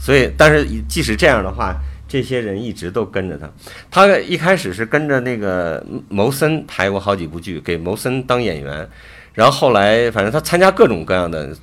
[0.03, 1.73] 所以，但是即使这样的话，
[2.09, 3.49] 这些人一直都跟着他。
[3.89, 8.89] 他一开始是跟着那个谋森拍过好几部剧，给谋森当演员。
[9.33, 11.55] 然后后来，反正他参加各种各样的，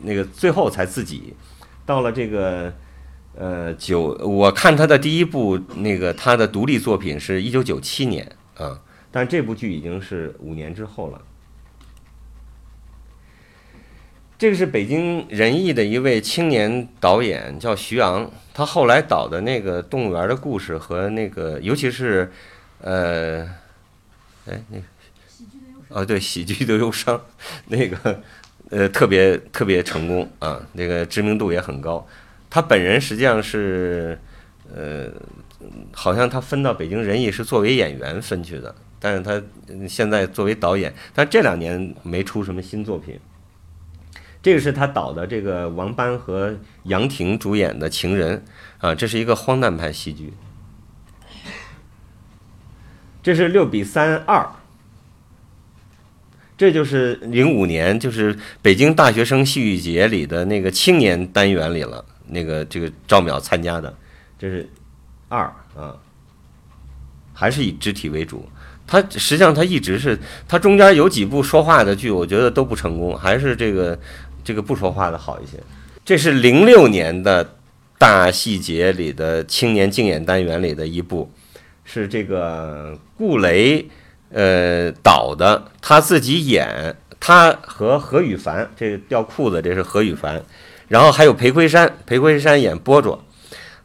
[0.00, 1.34] 那个最后才自己
[1.84, 2.72] 到了这个。
[3.34, 8.78] 呃，九，我看他的第一部那个他的独立作品是一九九七年啊，
[9.10, 11.18] 但这部剧已经是五年之后了。
[14.42, 22.28] 这个是北京人艺的一位青年导演，叫徐昂，他后来导的那个动物园的故事和那个，尤其是，
[22.80, 23.48] 呃，
[24.46, 24.84] 哎，那个，
[25.90, 27.24] 哦，对，喜剧的忧伤，
[27.68, 28.20] 那个，
[28.70, 32.04] 呃，特别特别成功啊，那个知名度也很高。
[32.50, 34.18] 他本人实际上是，
[34.74, 35.06] 呃，
[35.92, 39.40] 好像他分到北京人艺是作为演员分去的，但是他
[39.88, 43.16] 现在作为导演，但这两年没出什么新作品。
[44.42, 48.42] 这个是他导的这个王斑和杨婷主演的《情人》，
[48.86, 50.32] 啊，这是一个荒诞派戏剧。
[53.22, 54.44] 这是六比三二，
[56.58, 62.04] 这就是零五年，就是北京大学生戏剧节里的那个青年单元里了。
[62.26, 63.94] 那个这个赵淼参加的，
[64.38, 64.68] 这是
[65.28, 65.44] 二
[65.76, 65.94] 啊，
[67.34, 68.48] 还是以肢体为主。
[68.86, 73.98] 他实际上他一直是，他中间有几部说话的剧，我觉得都不成功，还是这个
[74.44, 75.58] 这个不说话的好一些。
[76.04, 77.54] 这是零六年的
[77.98, 81.30] 大细节里的青年竞演单元里的一部，
[81.84, 83.86] 是这个顾雷
[84.30, 90.42] 呃导的，他自己演，他和何羽凡这掉裤子，这是何羽凡。
[90.88, 93.24] 然后还有裴魁山，裴魁山演波卓，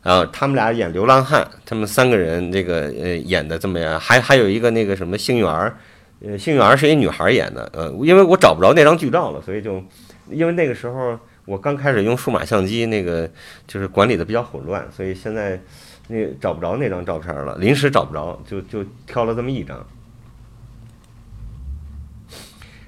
[0.01, 5.77] 啊，他们俩演流浪汉，他们三个人这个呃演的这么样，还还有一个那个什么幸运儿，
[6.25, 9.81] 呃，幸运儿是一女孩演的，呃，因为我找不着那张剧照了，所以就
[10.29, 13.29] 因为那个时候我刚开始用数码相机，那个
[13.65, 15.61] 就是管理的比较混乱，所以现在
[16.07, 19.85] 那找不着那张照片了，临时找不着，就就挑了这么一张。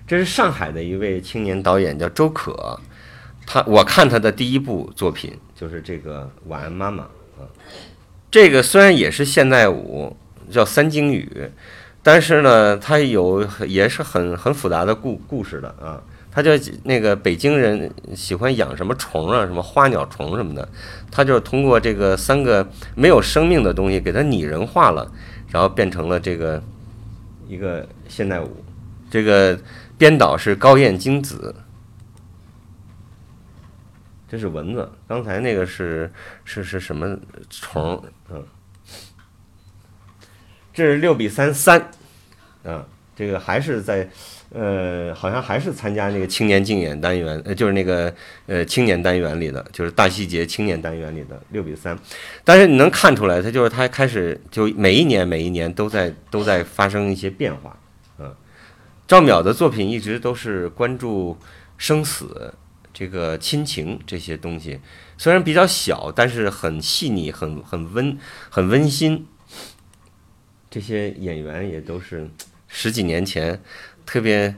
[0.07, 2.79] 这是上海的一位青年导演，叫周可。
[3.45, 7.03] 他我看他的第一部作品就是这个《晚安妈妈》
[7.41, 7.45] 啊，
[8.29, 10.15] 这个虽然也是现代舞，
[10.51, 11.49] 叫三鲸语，
[12.03, 16.03] 但是呢，它有也是很很复杂的故故事的啊。
[16.41, 16.51] 他就
[16.83, 20.67] 那个北京人喜欢养什么虫啊，什么花鸟虫什么的，
[21.11, 25.11] 他就通过这个三个没有生命的东西给它拟人化了，
[25.49, 26.63] 然后变成了这个
[27.45, 28.63] 一个现代舞。
[29.11, 29.59] 这个
[29.97, 31.53] 编导是高燕京子。
[34.29, 36.09] 这是蚊子，刚才那个是
[36.45, 37.17] 是是什么
[37.49, 38.01] 虫？
[38.29, 38.41] 嗯，
[40.71, 41.91] 这是六比三三，
[42.63, 42.85] 嗯，
[43.19, 44.09] 这个还是在，
[44.53, 48.15] 呃，好像还是参加那个青年竞演单元，呃，就是那个
[48.47, 51.99] 呃青年单元里的，就是大细节青年单元里的六比三，
[52.45, 57.77] 但是你能看出来，他就是他开始就每一年每一年都在都在发生一些变化，
[58.19, 58.33] 嗯，
[59.05, 61.37] 赵淼的作品一直都是关注
[61.77, 62.53] 生死。
[62.93, 64.79] 这个亲情这些东西
[65.17, 68.17] 虽然比较小，但是很细腻，很很温，
[68.49, 69.27] 很温馨。
[70.69, 72.29] 这些演员也都是
[72.69, 73.61] 十几年前
[74.05, 74.55] 特别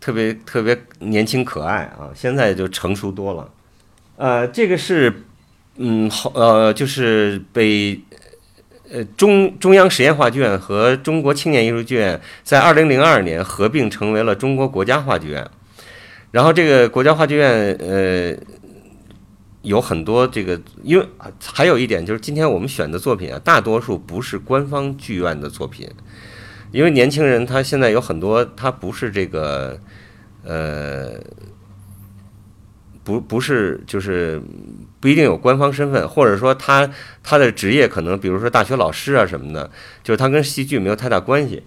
[0.00, 3.50] 特别特别年轻可爱啊，现在就成熟多了。
[4.16, 5.24] 呃，这个是
[5.76, 8.00] 嗯好呃，就是被
[8.90, 15.46] 呃中中央实验话剧院和中国青年艺术剧院在二零零二年合并成为了中国国家话剧院。
[16.30, 18.34] 然后这个国家话剧院，呃，
[19.60, 21.06] 有很多这个，因为
[21.44, 25.86] 还有一点就是，今天我们选的作品啊，大多数不是官方剧院的作品，
[26.72, 29.78] 因为年轻人他现在有很多他不是这个，
[30.42, 31.20] 呃，
[33.04, 34.42] 不不是就是
[34.98, 36.90] 不一定有官方身份，或者说他
[37.22, 39.70] 他的职业可能比如说大学老师啊什么的，
[40.02, 41.62] 就是他跟戏剧没有太大关系。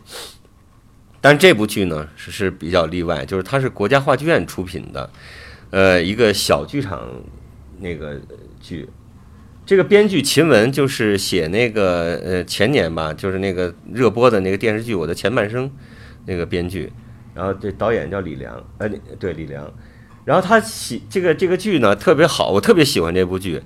[1.22, 5.10] 但这部剧呢是是比较例外，就是它是国家话剧院出品的，
[5.70, 7.10] 呃，一个小剧场
[7.80, 8.20] 那个
[8.60, 8.90] 剧。
[9.66, 15.68] 这个编剧秦雯就是写那个呃前年吧，就是那个热播的那个电视剧《我的前半生》
[16.26, 16.92] 那个编剧。
[17.34, 18.88] 然后这导演叫李良，呃，
[19.20, 19.74] 对李良。
[20.24, 23.62] 然后他喜这个这个剧呢特别好，我特别喜欢这部剧。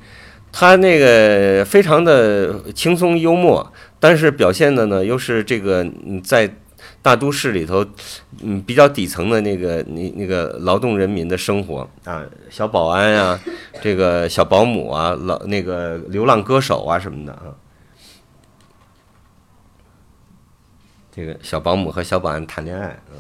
[0.52, 5.86] 他那个非常的轻松幽默，但是表现的呢又是这个
[6.24, 6.56] 在。
[7.02, 7.86] 大都市里头，
[8.42, 13.40] 嗯，比较底层的那个那那个劳动人民的生活啊，小保安啊，
[13.82, 17.56] 这个小保姆啊，老那个流浪歌手啊什么的啊，
[21.10, 23.16] 这个小保姆和小保安谈恋爱，嗯，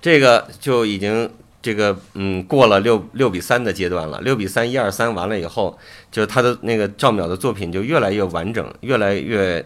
[0.00, 5.78] 这个就已经这个嗯过了六六比三的阶段了，六比三一二三完了以后，
[6.10, 9.62] 就是他的那个赵淼的作品就越来越完整，越来越。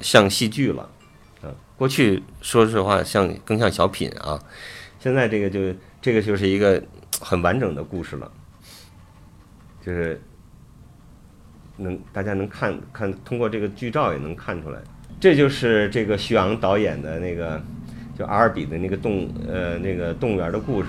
[0.00, 0.88] 像戏剧了，
[1.42, 4.38] 啊，过去说实话像更像小品啊，
[4.98, 6.82] 现在这个就这个就是一个
[7.20, 8.30] 很完整的故事了，
[9.84, 10.20] 就是
[11.76, 14.78] 能大家能看看通过这个剧照也能看出来，
[15.18, 17.62] 这就是这个徐昂导演的那个
[18.18, 20.88] 就阿尔比的那个动呃那个动物园的故事，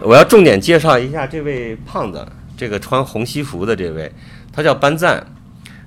[0.00, 2.26] 我要重点介绍一下这位胖子，
[2.56, 4.12] 这个穿红西服的这位，
[4.52, 5.26] 他叫班赞。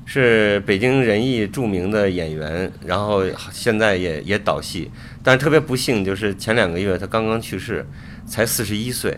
[0.09, 4.89] 是北京人艺著名的演员，然后现在也也导戏，
[5.21, 7.85] 但是特别不幸，就是前两个月他刚刚去世，
[8.25, 9.17] 才四十一岁，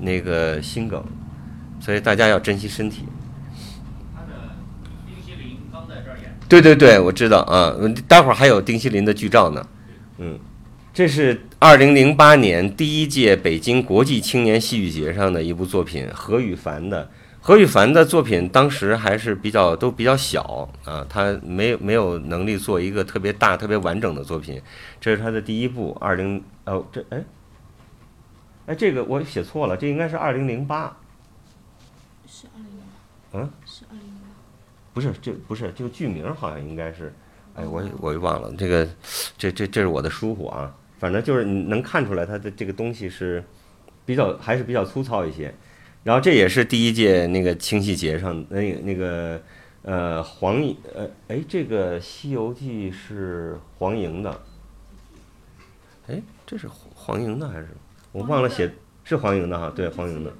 [0.00, 1.00] 那个心梗，
[1.78, 3.04] 所以大家要珍惜身体。
[4.12, 4.50] 他的。
[6.48, 7.72] 对对对，我知道啊，
[8.08, 9.64] 待会儿还有丁西林的剧照呢。
[10.18, 10.36] 嗯，
[10.92, 17.08] 这是二零零八年第一届北京国际青年戏剧节上的一部作品，何羽凡的。
[17.48, 24.60] 何羽凡的作品当时还是比较都比较小啊，他没没有能力做一个特别大、特别完整的作品。
[25.00, 27.24] 这是他的第一部，二零哦，这哎
[28.66, 30.94] 哎，这个我写错了，这应该是二零零八。
[32.26, 32.80] 是二零零
[33.32, 33.38] 八。
[33.38, 33.50] 嗯？
[33.64, 34.28] 是二零零八。
[34.92, 37.10] 不是，这不是这个剧名好像应该是，
[37.54, 38.86] 哎，我我又忘了这个，
[39.38, 40.70] 这这这是我的疏忽啊。
[40.98, 43.42] 反正就是你能看出来，他的这个东西是
[44.04, 45.54] 比较还是比较粗糙一些。
[46.04, 49.42] 然后这也是第一届那个清戏节上那个那个
[49.82, 50.62] 呃黄
[50.94, 54.40] 呃哎这个《西游记》是黄莹的，
[56.06, 57.68] 哎这是黄莹的还是？
[58.12, 58.72] 我忘了写
[59.04, 60.32] 是黄莹的哈对黄莹的。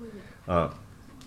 [0.46, 0.72] 啊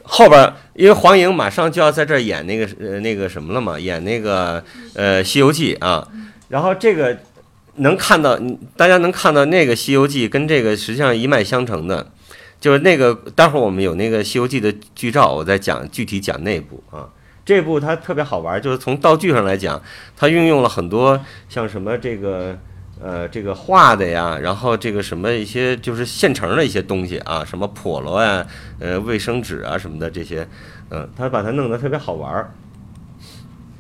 [0.04, 4.64] 后边因为黄莹马上就要在这儿演那个呃那个什么了嘛演那个
[4.96, 6.08] 呃《西游记》啊。
[6.50, 7.20] 然后这个
[7.76, 8.40] 能看到
[8.76, 12.12] 大家能看到那个《西游记》跟这个实际上一脉相承的。
[12.62, 17.10] 就是那个，待会儿我们有那个《西游记》的剧照，我再讲具体讲那部啊。
[17.44, 19.82] 这部它特别好玩，就是从道具上来讲，
[20.16, 22.56] 它运用了很多像什么这个
[23.02, 28.46] 呃这个画的呀，然后这个什么一些就是现成的一些东西啊，什么笸箩呀、
[28.80, 30.48] 呃卫生纸啊什么的这些，
[30.92, 32.54] 嗯，他把它弄得特别好玩。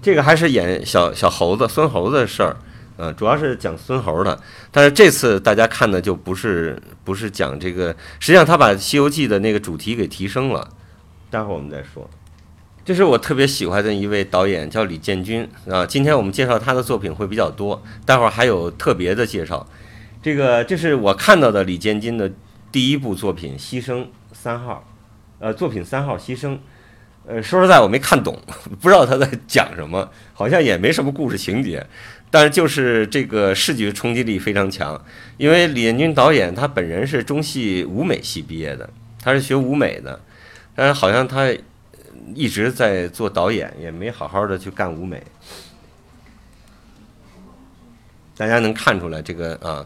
[0.01, 2.57] 这个还是演小小猴子、孙猴子的事儿。
[3.03, 4.39] 嗯，主要是讲孙猴的，
[4.69, 7.87] 但是这次大家看的就不是不是讲这个，
[8.19, 10.69] 实际上他把《西游记》的那个主题给提升了，
[11.31, 12.07] 待会儿我们再说。
[12.85, 15.83] 这是我特别喜欢的一位导演，叫李建军啊。
[15.83, 19.67] 今天我们介绍他的作品会比较多，待会儿还有特别的介绍。
[20.21, 22.31] 这个这是我看到的李建军的
[22.71, 24.85] 第一部作品《牺牲三号》，
[25.43, 26.49] 呃，作品三号《牺牲》。
[27.27, 28.35] 呃，说实在，我没看懂，
[28.81, 31.85] 不知道他在讲什么，好像也没什么故事情节，
[32.31, 34.99] 但是就是这个视觉冲击力非常强。
[35.37, 38.89] 因为李建军导演他本人是中戏舞美系毕业的，
[39.21, 40.19] 他是学舞美的，
[40.73, 41.53] 但是好像他
[42.33, 45.21] 一直在做导演，也没好好的去干舞美。
[48.35, 49.85] 大家能看出来这个啊，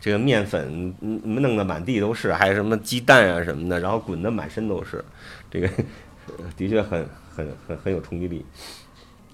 [0.00, 5.04] 这个面粉弄得满地都是，还有什么鸡蛋啊什么的，然后滚得满身都是，
[5.50, 5.68] 这个。
[6.56, 8.46] 的确很很很很有冲击力。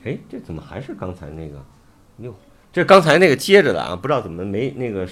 [0.03, 1.63] 哎，这怎么还是刚才那个？
[2.19, 2.35] 哟，
[2.73, 5.09] 这刚才那个接着的啊，不知道怎么没那个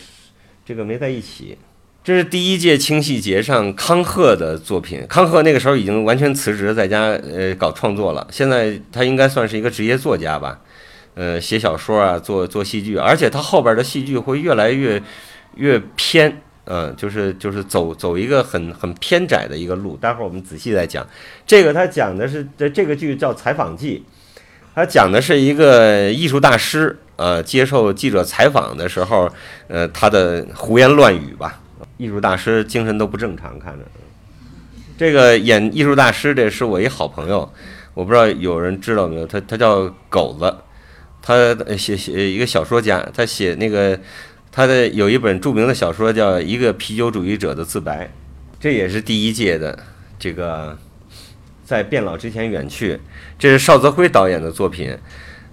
[0.65, 1.57] 这个没在一起。
[2.05, 5.05] 这是第一届青戏节上康赫的作品。
[5.09, 8.27] 康赫那个时候已经完全辞职，在家呃搞创作了。
[8.31, 10.61] 现在他应该算是一个职业作家吧？
[11.15, 15.03] 呃，写小说啊，做做戏剧，而且他后边的戏剧会越来越
[15.57, 16.43] 越偏。
[16.69, 21.07] 嗯，就是就是走走一个很很偏窄的一个路，待会儿我们仔细再讲。
[21.47, 24.05] 这个他讲的是这这个剧叫《采访记》，
[24.77, 29.29] 他讲的是一个艺术大师，呃，接受记者采访的时候，
[29.67, 31.61] 呃，他的胡言乱语吧。
[31.97, 33.79] 艺术大师精神都不正常，看着。
[34.99, 37.51] 这个演艺术大师的是我一好朋友，
[37.95, 40.55] 我不知道有人知道没有，他他叫狗子，
[41.23, 43.99] 他写写一个小说家，他写那个。
[44.53, 48.05] 他的有一本著名的小说叫《一个啤酒主义者的自白》，
[48.59, 49.79] 这也是第一届的
[50.19, 50.75] 这个
[51.67, 52.99] 在变老之前远去。
[53.39, 54.97] 这是邵泽辉导演的作品，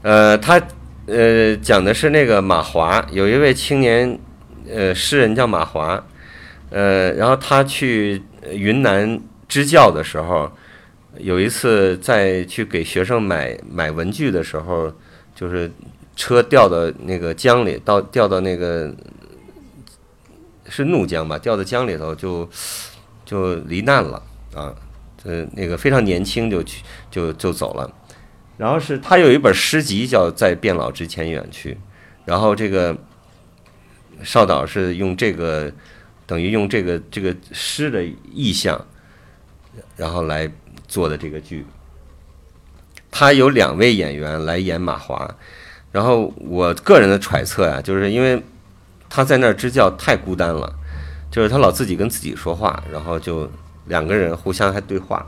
[0.04, 0.62] 呃，他
[1.08, 4.18] 呃讲的是那个马华，有一位青年
[4.70, 6.02] 呃诗人叫马华，
[6.70, 10.50] 呃，然后他去云南支教的时候，
[11.18, 14.94] 有一次在去给学生买买文具的时候，
[15.36, 15.70] 就是。
[16.16, 18.94] 车掉到那个江里，到掉到那个
[20.70, 22.48] 是怒江吧，掉到江里头就
[23.26, 24.22] 就罹难了
[24.54, 24.72] 啊，
[25.24, 27.92] 呃，那个非常年轻就去就就走了。
[28.58, 31.74] 然后是他有一本诗集叫《在变老之前远去》，
[32.26, 32.96] 然后这个
[34.24, 35.72] 邵导是用这个
[36.26, 38.86] 等于用这个这个诗的意象，
[39.98, 40.50] 然后来
[40.88, 41.66] 做的这个剧。
[43.10, 45.36] 他有两位演员来演马华。
[45.92, 48.42] 然后我个人的揣测呀，就是因为
[49.08, 50.74] 他在那儿支教太孤单了，
[51.30, 53.48] 就是他老自己跟自己说话，然后就
[53.88, 55.28] 两个人互相还对话。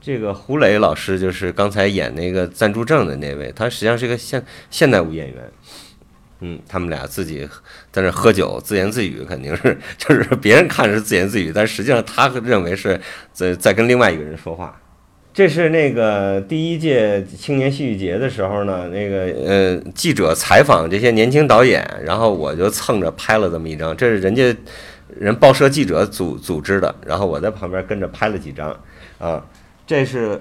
[0.00, 5.52] 这个胡磊老师就是刚才演那个暂住证的那位，他实际上是个现现代舞演员。
[6.40, 7.46] 嗯，他们俩自己
[7.92, 12.98] 在那喝酒自言自语，肯定是 就是别人看着是自言自语，但实际上他认为是
[13.30, 14.80] 在在跟另外一个人说话。
[15.34, 23.94] 这是那个第一届青年戏剧节的时候呢，那个呃记者采访这些年轻导演，然后我就蹭着拍了这么一张。
[23.94, 24.56] 这是人家
[25.16, 28.74] 人报社记者组组织的，然后我在旁边跟着拍了几张。
[29.18, 29.44] 啊，
[29.86, 30.40] 这是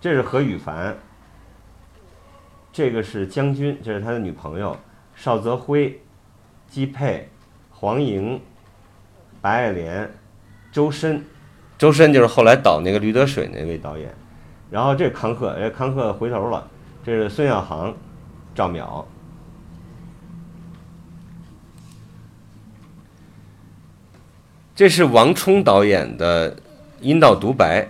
[0.00, 0.96] 这是何雨凡，
[2.72, 4.76] 这个是将军，这是他的女朋友
[5.14, 6.00] 邵泽辉、
[6.68, 7.28] 姬佩、
[7.70, 8.40] 黄莹、
[9.40, 10.10] 白爱莲、
[10.72, 11.24] 周深。
[11.76, 14.12] 周深就是后来导那个《驴得水》那位导演，
[14.70, 16.66] 然后这康赫，哎，康赫回头了，
[17.04, 17.94] 这是孙耀航、
[18.54, 19.04] 赵淼，
[24.78, 26.52] 这是王冲导演的
[27.00, 27.82] 《阴道独白》。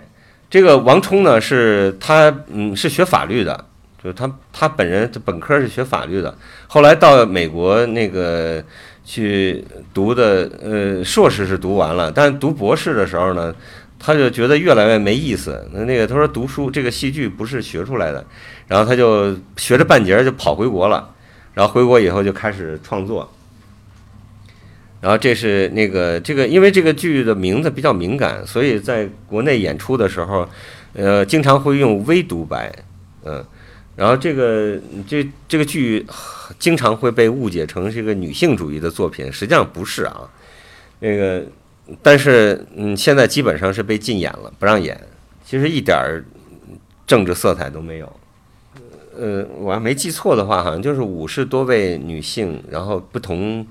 [0.49, 3.63] 这个王冲呢，是他嗯是学法律的，
[4.03, 6.35] 就是他他本人本科是学法律的，
[6.65, 8.63] 后来到美国那个。
[9.05, 13.55] 去读的，呃，硕士是读完了，但读博士的时候呢，
[13.97, 15.67] 他就觉得越来越没意思。
[15.73, 18.23] 那那个他说读书这个戏剧不是学出来的，
[18.67, 21.09] 然后他就学着半截就跑回国了，
[21.55, 23.27] 然后回国以后就开始创作。
[25.01, 30.47] 然后这是那个这个，因为这个剧的名字比较敏感，所以在国内演出的时候，
[30.93, 32.73] 呃，经常会用微独白，
[33.23, 33.43] 嗯。
[33.95, 36.05] 然后这个这这个剧
[36.57, 40.21] 经常会被误解成是一个女性主义的作品，实际上不是啊。
[40.99, 41.43] 那个，
[42.01, 44.97] 但是嗯，现在基本上是被禁演了，不让演。
[45.45, 46.23] 其实一点儿
[47.05, 48.19] 政治色彩都没有。
[49.17, 53.67] 呃，我要没记错的话，好像就是五十多位女性，然后不同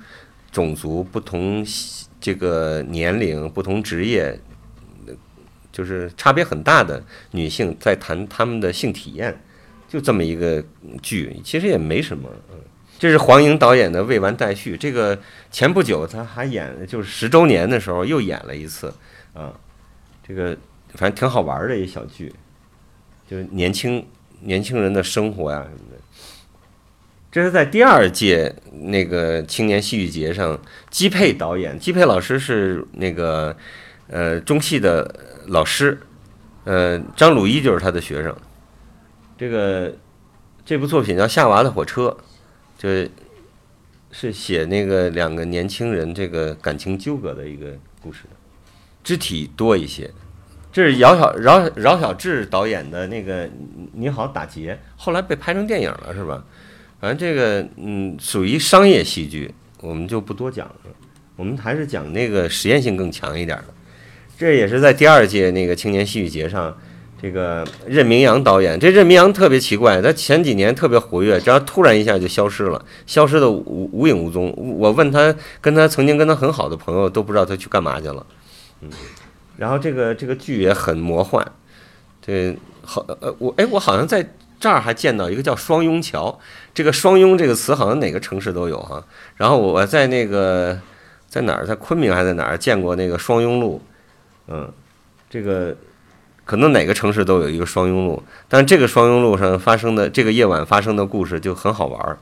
[0.50, 1.64] 种族、不同
[2.20, 4.38] 这个年龄、不同职业，
[5.70, 9.40] 就是差别很大的女性在谈她们的性体验。
[9.88, 10.62] 就这么一个
[11.00, 12.28] 剧，其实也没什么。
[12.52, 12.58] 嗯，
[12.98, 15.18] 这是黄英导演的《未完待续》，这个
[15.50, 18.92] 前不久他还演，就是十周年的时候又演了一次。
[19.32, 19.50] 啊，
[20.26, 20.54] 这个
[20.92, 22.30] 反正挺好玩的一小剧，
[23.26, 24.04] 就是年轻
[24.42, 25.66] 年轻人的生活呀。
[27.38, 30.60] 这是在第二届那个青年戏剧节上，
[30.90, 33.56] 姬佩导演，姬佩老师是那个
[34.08, 35.08] 呃中戏的
[35.46, 36.00] 老师，
[36.64, 38.36] 呃张鲁一就是他的学生。
[39.36, 39.94] 这个
[40.64, 42.08] 这部作品叫《夏娃的火车》，
[42.76, 43.06] 就
[44.10, 47.68] 是写那个两个年轻人这个感情纠葛的一个
[48.02, 48.24] 故事，
[49.04, 50.10] 肢体多一些。
[50.72, 53.46] 这是饶小饶饶小志导演的那个
[53.92, 56.44] 《你好，打劫》，后来被拍成电影了，是吧？
[57.00, 60.74] 反正这个嗯，属于商业戏剧，我们就不多讲了。
[61.36, 63.64] 我们还是讲那个实验性更强一点的。
[64.36, 66.76] 这也是在第二届那个青年戏剧节上，
[67.22, 68.76] 这个任明阳导演。
[68.80, 74.52] 这任明阳特别奇怪，他前几年特别活跃，然后突然一下就消失了，消失的无无影无踪。
[74.56, 78.26] 我问他，跟他曾经跟他很好的朋友都不知道他去干嘛去了。
[78.80, 78.90] 嗯，
[79.56, 81.48] 然后这个这个剧也很魔幻。
[82.20, 84.28] 这好呃，我哎，我好像在。
[84.60, 86.38] 这儿还见到一个叫双拥桥，
[86.74, 89.02] 这个双拥这个词好像哪个城市都有哈。
[89.36, 90.78] 然后我在那个
[91.28, 93.80] 在哪儿，在昆明还在哪儿见过那个双拥路，
[94.48, 94.68] 嗯，
[95.30, 95.76] 这个
[96.44, 102.18] 可能哪个城市都有一个双拥路，但这个双拥路上发生的这个夜晚发生的故事就很好玩儿，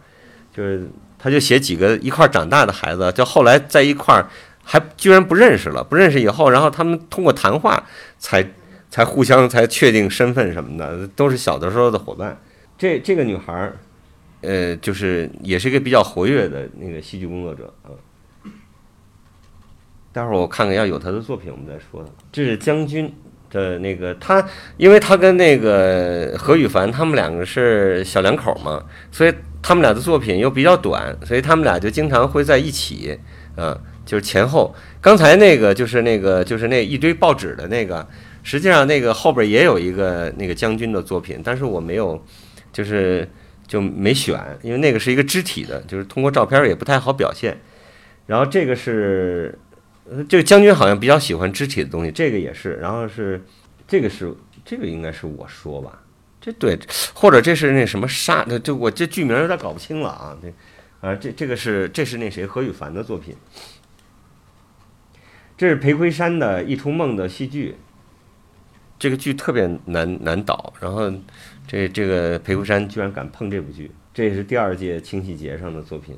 [0.54, 4.28] 就是他就写几个一块长大的孩子，就后来在一块儿
[4.62, 7.82] 还居然不认识了，不认识以后，然后他们通过谈话
[8.18, 8.46] 才。
[8.90, 12.40] 才互相才确定身份什么的，都是小的时候的伙伴。
[12.78, 13.76] 这这个女孩儿，
[14.42, 17.90] 呃，就是也是一个比较活跃的那个戏剧工作者啊。
[20.12, 22.04] 待会儿我看看要有她的作品，我们再说。
[22.30, 23.12] 这是将军
[23.50, 33.18] 的那个他，因为他跟那个何羽凡他们两个是小两口嘛，所以他们俩的作品又比较短，所以他们俩就经常会在一起
[33.56, 34.74] 啊，就是前后。
[35.00, 38.06] 刚才那个就是那个就是那一堆报纸的那个。
[38.46, 42.24] 实际上，那个后边也有一个那个将军的作品，但是我没有，
[42.72, 43.28] 就是
[43.66, 47.58] 就没选，因为那个是一个肢体的，就是通过照片也不太好表现。
[48.26, 49.58] 然后这个是，
[50.28, 52.74] 这个将军好像比较喜欢肢体的东西，这个也是。
[52.74, 53.44] 然后是
[53.88, 54.32] 这个是
[54.64, 56.00] 这个应该是我说吧，
[56.40, 56.78] 这对，
[57.14, 60.38] 或者这是那什么杀，就我这剧名有点搞不清了啊。
[60.40, 60.48] 这
[61.00, 63.34] 啊，这这个是这是那谁何羽凡的作品，
[65.58, 67.74] 这是裴魁山的一出梦的戏剧。
[68.98, 71.12] 这个剧特别难难导，然后
[71.66, 76.16] 这这个裴魁山居然敢碰这部剧，这也是第二届青戏节上的作品。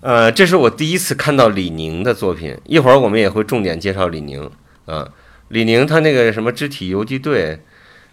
[0.00, 4.50] 呃，这是我第一次看到李宁的作品，一会儿我们也会重点介绍李宁
[4.86, 5.12] 啊。
[5.48, 7.58] 李宁他那个什么肢体游击队，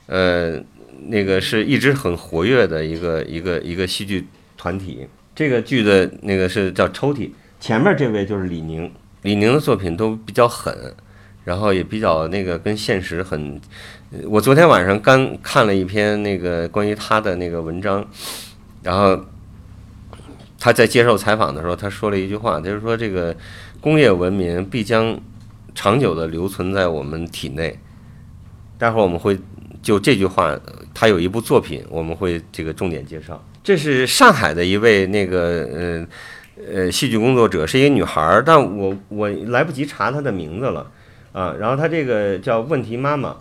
[0.07, 0.59] 呃，
[1.07, 5.07] 那个是一直很活跃的一个一个一个戏剧团体。
[5.35, 8.91] 这个剧的那个是叫抽屉，前面这位就是李宁，
[9.23, 10.95] 李宁的作品都比较狠。
[11.45, 13.61] 然后也比较那个跟现实很，
[14.27, 18.05] 我昨天晚上刚看了一篇那个关于他的那个文章，
[18.81, 19.23] 然后
[20.59, 23.33] 他在接受采访的时候，他说了一句话，就是说这个
[23.79, 25.17] 工业文明必将
[25.75, 27.77] 长久的留存在我们体内。
[28.79, 29.39] 待会儿我们会
[29.83, 30.59] 就这句话，
[30.95, 33.41] 他有一部作品，我们会这个重点介绍。
[33.63, 36.07] 这是上海的一位那个呃
[36.73, 40.91] 呃戏剧工作者，是一个女孩儿，但我我来不及查她的名字了。
[41.35, 43.35] 啊，然后他这个叫问题妈妈，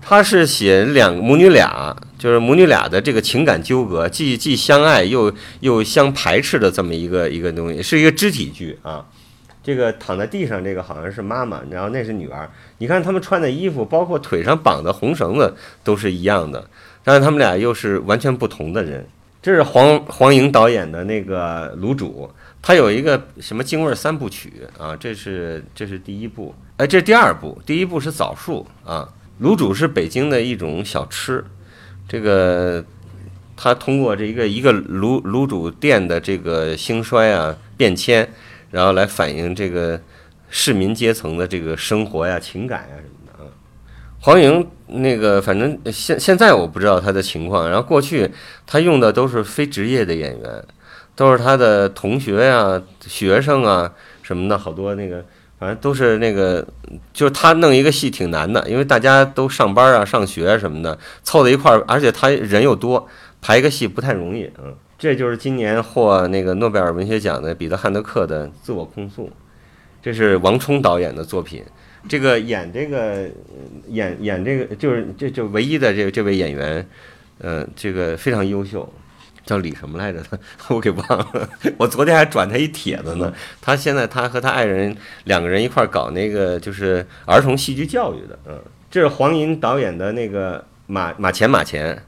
[0.00, 9.04] 他是写两母女俩，就是母女俩的这个情感纠葛，既既相爱又又相排斥的这么一个一个东西，是一个肢体剧啊。
[9.64, 12.48] 这个躺在地上这个好像是妈妈，然后那是女儿。
[12.78, 16.64] 你看他们穿的衣服，包括腿上绑的红绳子都是一样的，
[17.02, 19.04] 但是他们俩又是完全不同的人。
[19.42, 22.30] 这是黄黄莹导演的那个卤煮。
[22.62, 24.94] 他有一个什么京味三部曲啊？
[24.94, 27.58] 这是这是第一部，哎，这是第二部。
[27.64, 29.08] 第一部是枣树啊，
[29.40, 31.42] 卤煮是北京的一种小吃。
[32.06, 32.84] 这个
[33.56, 38.28] 他通过这一个一个卤卤煮店的这个兴衰啊变迁，
[38.70, 39.98] 然后来反映这个
[40.50, 43.48] 市民阶层的这个生活呀、情感呀什么的啊。
[44.20, 48.30] 黄莹那个反正现现在我不知道他的情况，然后过去
[48.66, 50.64] 他用的都是非职业的演员。
[51.20, 53.92] 都是他的同学呀、学生啊
[54.22, 55.22] 什么的，好多那个，
[55.58, 56.66] 反正都是那个，
[57.12, 63.06] 就是他弄一个戏挺难的，因为大家都上班啊、上学什么的，凑在一块儿，而且他人又多，
[63.42, 64.50] 排一个戏不太容易。
[64.64, 69.26] 嗯，这就是今年获那个诺贝尔文学奖的彼得·汉德克的《自我控诉》，
[70.00, 71.62] 这是王冲导演的作品。
[72.08, 73.28] 这个演这个
[73.88, 76.88] 演演这个就是这就唯一的这这位演员，
[77.40, 78.90] 嗯，这个非常优秀。
[79.50, 80.22] 叫李什么来着？
[80.70, 81.48] 我给忘了。
[81.76, 83.32] 我昨天还转他一帖子呢。
[83.60, 88.38] 他现在他和他爱人两个人一块搞那个就是儿童戏剧教育的。
[88.46, 88.56] 嗯，
[88.88, 92.00] 这是黄银导演的那个马马前马前，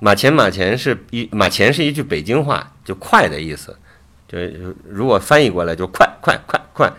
[0.00, 3.76] 马前马前是一马前是一句北京话，就快的意思。
[4.26, 4.36] 就
[4.84, 6.92] 如果翻译过来就快快快快。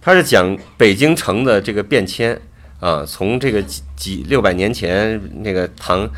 [0.00, 2.40] 他是讲北京城的这个变迁
[2.80, 6.08] 啊，从这个几几六百年前那个唐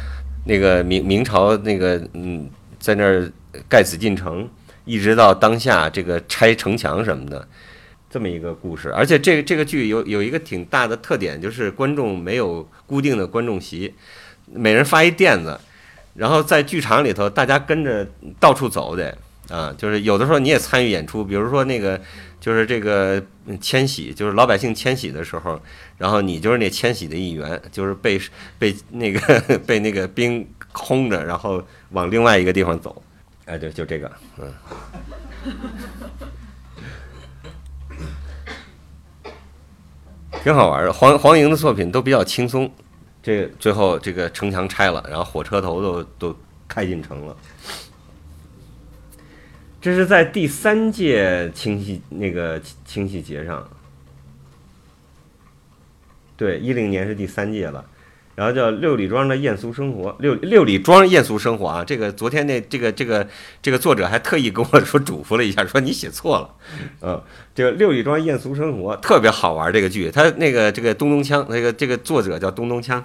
[0.45, 2.49] 那个明明朝那个嗯。
[2.87, 3.28] 在那儿
[3.68, 4.49] 盖紫禁城，
[4.84, 7.49] 一直到当下这个拆城墙什么的，
[8.09, 8.93] 这么一个故事。
[8.93, 13.93] 而且这个这个剧有有一个挺大的特点，就是观众没有固定的观众席，
[14.53, 15.59] 每人发一垫子，
[16.14, 18.07] 然后在剧场里头大家跟着
[18.39, 19.18] 到处走的
[19.49, 22.01] 啊，就是有的时候你也参与演出，比如说那个
[22.47, 23.20] 就是这个
[23.61, 25.61] 迁徙，就是老百姓迁徙的时候，
[25.99, 28.20] 然后你就是那迁徙的一员，就是被
[28.57, 31.61] 被那个 被那个兵轰着，然后。
[31.90, 33.01] 往另外一个地方走，
[33.44, 34.53] 哎，对，就这个，嗯，
[40.42, 40.92] 挺好玩的。
[40.92, 42.68] 黄黄莹的作品都比较轻松，
[43.22, 46.36] 这最后这个城墙拆了，然后火车头都都
[46.66, 47.36] 开进城了。
[49.87, 53.70] 这是在第三届清戏那个清戏节上，
[56.37, 57.84] 对，一零年是第三届了。
[58.34, 63.28] 然后叫六里庄的艳俗生活，六六里庄艳俗生活啊，这个昨天那这个这个
[63.62, 66.51] 这个作者还特意跟我说嘱咐了一下，说你写错了，
[67.03, 67.22] 嗯，
[67.55, 73.01] 这个六里庄艳俗生活特别好玩，这个剧，他那个这个东东锵，那个这个作者叫东东锵，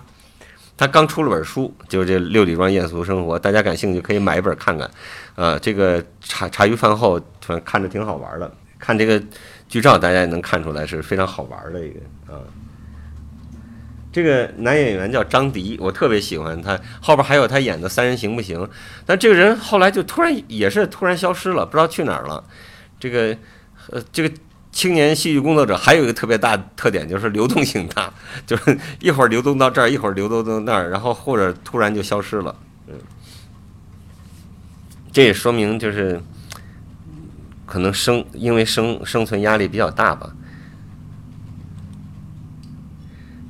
[0.82, 4.89] 他刚出了本书，就是这六里庄艳俗生活，大家感兴趣可以买一本看看，
[5.36, 9.21] 啊，这个茶茶余饭后反正看着挺好玩的，看这个
[9.69, 11.99] 剧照大家也能看出来是非常好玩的一个
[12.34, 12.41] 啊。
[14.11, 16.75] 这个男演员叫张迪，我特别喜欢他。
[16.99, 18.59] 后边还有他演的《三人行不行》，
[19.05, 22.43] 但这个人后来就突然也是突然消失了，不知道去哪儿了。
[22.99, 23.38] 这个
[23.91, 24.36] 呃，这个
[24.71, 28.11] 青年戏剧工作者还有一个特别大特点，就是流动性大，
[28.45, 32.55] 就是一会儿流动到这儿，一会儿流动到那儿，然后或者突然就消失了。
[32.88, 32.95] 嗯，
[35.11, 36.21] 这也说明就是
[37.65, 40.36] 可能生因为生生存压力比较大吧。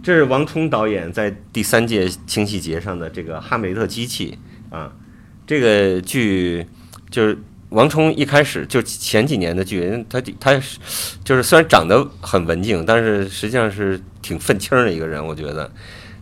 [0.03, 4.39] 这是王冲导演在第三届清戏节上的这个《哈姆雷特机器》
[4.75, 4.91] 啊，
[5.45, 6.65] 这个剧
[7.11, 7.37] 就是
[7.71, 10.61] 王冲一开始就前几年的剧，他他
[11.23, 15.25] 就是虽然长得很文静，但是实际上是挺愤青的一个人。
[15.25, 15.71] 我觉得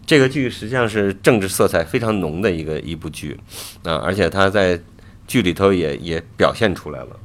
[0.06, 3.38] 这个剧实际上是政治色彩非常浓的一个一部剧
[3.84, 4.80] 啊，而且他在
[5.28, 7.20] 剧里头也也表现出来了。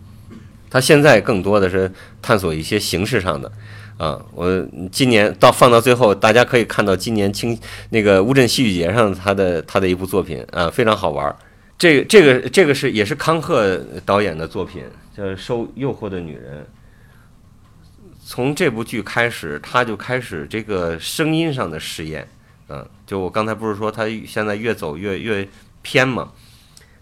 [0.70, 3.50] 他现在更多的是探索一些形式上的。
[3.96, 7.56] 啊，我今年到放到最后，大家可以看到今年青
[7.90, 11.36] 那个乌镇戏剧节上他的他的一部作品啊，非常好玩儿。
[11.76, 14.84] 这个这个这个是也是康赫导演的作品，
[15.16, 16.62] 叫《受诱惑的女人》。
[18.26, 22.26] 从这部剧开始，他就开始这个声音上的实验。
[22.68, 25.46] 嗯，就我刚才不是说他现在越走越越
[25.82, 26.32] 偏嘛？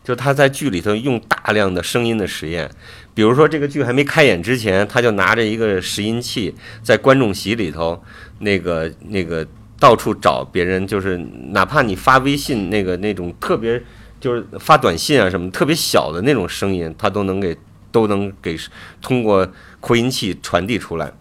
[0.03, 2.69] 就他在剧里头用大量的声音的实验。
[3.15, 6.53] 比如说，这个剧还没开演之前，他就拿着一个拾音器，
[6.83, 8.03] 在观众席里头，
[8.41, 9.47] 那个那个
[9.79, 11.17] 到处找别人，就是
[11.51, 13.81] 哪怕你发微信那个那种特别，
[14.23, 17.55] 就是发短信啊什么特别小的那种声音，他都能给
[17.91, 18.57] 都能给
[19.03, 19.47] 通过
[19.81, 21.13] 扩音器传递出来。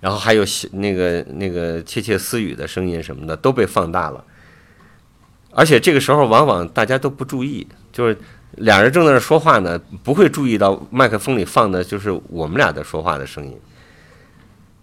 [0.00, 4.22] 然后还有那个那个窃窃私语的声音什么的都被放大了，
[5.52, 8.18] 而且这个时候往往大家都不注意，就是。
[8.56, 13.56] 俩人正在那说话呢，不会注意到麦克风里放的就是我们俩的说话的声音。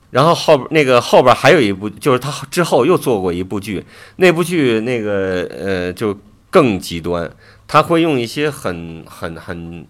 [0.10, 3.86] 然后后边那个后边还有一部，就是他之后又做过一部剧，
[4.16, 6.18] 那部剧那个呃就
[6.50, 7.32] 更极端，
[7.68, 9.88] 他会用一些很很很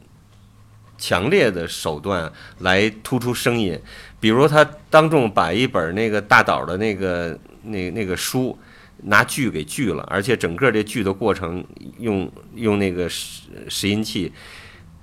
[0.97, 3.79] 强烈的手段来突出声音，
[4.19, 8.57] 比如他当众把一本那个大岛的那个那那个书。
[9.03, 11.63] 拿锯给锯了，而且整个这锯的过程
[11.99, 14.33] 用用那个拾拾音器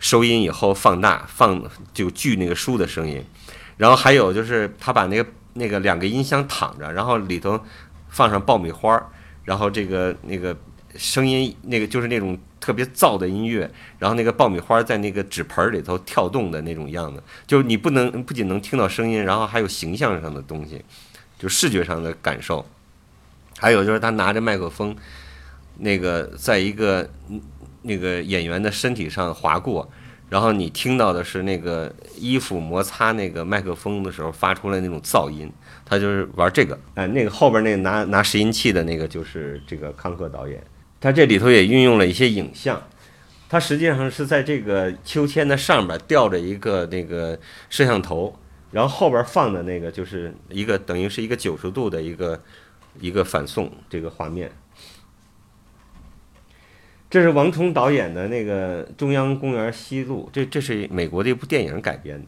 [0.00, 3.24] 收音以后放大放就锯那个书的声音，
[3.76, 7.58] 然后还有就是他把那个那个两个音箱躺着，然后里头
[8.08, 9.00] 放上爆米花，
[9.44, 10.56] 然后这个那个
[10.96, 20.84] 声音那个就是那种特别燥的音乐，然后那个爆米花在那个纸盆里头跳动的那种样子，就是你不能不仅能听到声音，然后还有形象上的东西，
[21.38, 22.64] 就视觉上的感受。
[23.58, 24.94] 还有就是他拿着麦克风，
[25.78, 27.08] 那个在一个
[27.82, 29.88] 那个演员的身体上划过，
[30.28, 35.50] 然后你听到的是那个衣服摩擦那个麦克风的时候发出来那种噪音。
[35.86, 40.62] 他就是玩这个，哎，那个后边那个拿拿拾音器的那个就是这个康克导演。
[41.04, 42.82] 他这里头也运用了一些影像，
[43.46, 47.38] 它实际上是在这个秋千的上边吊着一个那个
[47.68, 48.34] 摄像头，
[48.70, 52.42] 然后后边放的那个就是一个等于是一个九十度的一个
[52.98, 54.50] 一个反送这个画面。
[57.10, 62.26] 这是王冲导演的那个《中央公园西路》，这这是美国的一部电影改编的，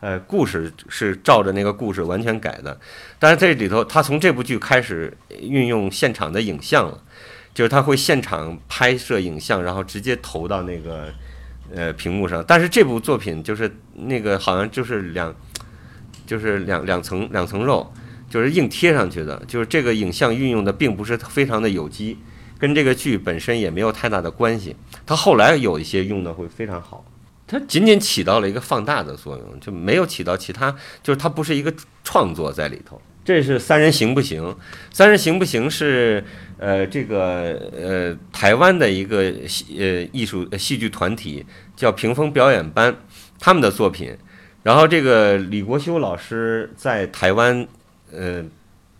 [0.00, 2.80] 呃，故事是照着那个故事完全改的，
[3.18, 7.04] 但是这里头他从这部剧开始运用现场的影像了，
[7.56, 11.06] 就是他会现场拍摄影像，然后直接投到那个
[11.74, 12.44] 呃屏幕上。
[12.46, 15.34] 但是这部作品就是那个好像就是两
[16.26, 17.90] 就是两两层两层肉，
[18.28, 22.18] 就是硬贴上去的，就是这个影像运用的并不是非常的有机。
[22.58, 24.76] 跟这个剧本身也没有太大的关系，
[25.06, 27.02] 它后来有一些用的会非常好，
[27.46, 30.70] 它仅仅起到了一个放大的作用，就没有起到其他，
[31.02, 31.72] 就是它不是一个
[32.04, 33.00] 创作在里头。
[33.24, 34.56] 这是三人行不行？
[34.92, 36.24] 三人行不行是
[36.58, 41.44] 呃这个呃台湾的一个戏呃艺术戏剧团体
[41.74, 42.96] 叫屏风表演班
[43.38, 44.16] 他们的作品，
[44.62, 47.66] 然后这个李国修老师在台湾
[48.12, 48.44] 呃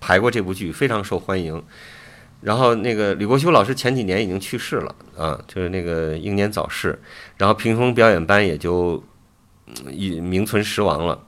[0.00, 1.62] 排过这部剧，非常受欢迎。
[2.42, 6.96] 然后那个李国修老师前几年已经去世了啊，就是那个英年早逝，
[7.38, 9.02] 然后屏风表演班也就
[9.90, 11.24] 已名存实亡了，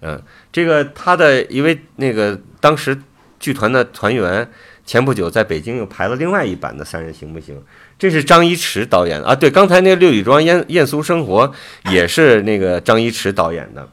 [0.00, 0.22] 嗯，
[0.52, 2.96] 这个他的一位那个当时
[3.40, 4.48] 剧团的团员，
[4.92, 7.56] 前不久在北京又排了另外一版的《三人行不行》，
[7.98, 11.48] 这是张一驰导演啊，对，刚才那个《六里庄艳艳俗生活》
[11.90, 13.88] 也是那个张一驰导演的，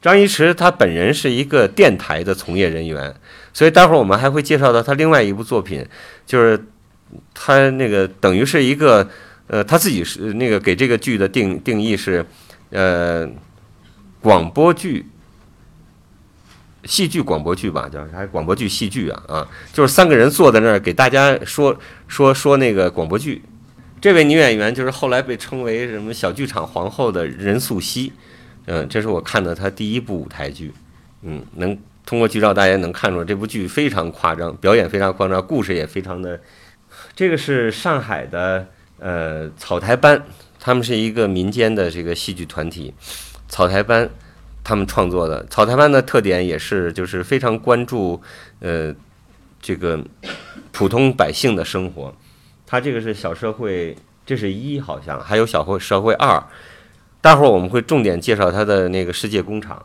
[0.00, 3.12] 张一驰他本人是一个电台的从业人员。
[3.52, 5.84] 所以待会儿我们还会介绍到他另外一部作品，
[6.24, 6.64] 就是
[7.34, 9.10] 他那个等于是一个
[9.48, 12.24] 呃他自己是那个给这个剧的定定义是
[12.70, 13.28] 呃
[14.20, 15.04] 广播剧、
[16.84, 21.76] 戏剧广播剧吧，叫还广播剧戏剧啊啊，就是三个人坐在那儿给大家说
[22.08, 23.42] 说说那个广播剧。
[24.00, 28.10] 这位女演员就是后来被称为什么小剧场皇后的任素汐，
[28.66, 30.72] 嗯，这是我看的她第一部舞台剧，
[31.22, 31.78] 嗯，能。
[32.06, 36.38] 通过剧照，大家能看出这部剧非常夸张，表演非常夸张，故事也非常的。
[37.16, 38.68] 这个是上海的
[38.98, 40.22] 呃草台班，
[40.60, 42.92] 他们是一个民间的这个戏剧团体，
[43.48, 44.06] 草台班
[44.64, 45.46] 他们创作的。
[45.46, 48.20] 草台班的特点也是就是非常关注
[48.58, 48.92] 呃
[49.60, 50.02] 这个
[50.72, 52.12] 普通百姓的生活。
[52.66, 53.94] 他这个是小社会，
[54.26, 56.42] 这是一好像还有小会社会二，
[57.20, 59.80] 待会儿我们会重点介绍他的那个世界工厂。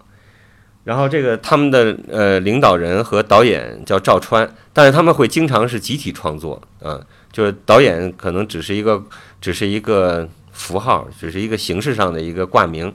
[0.86, 7.00] 然后这个他们的呃领导人和导演叫赵川，但是他们会经常是集体创作，啊，
[7.32, 9.04] 就是导演可能只是一个
[9.40, 12.92] 只是一个符号，只是一个形式上的一个挂名，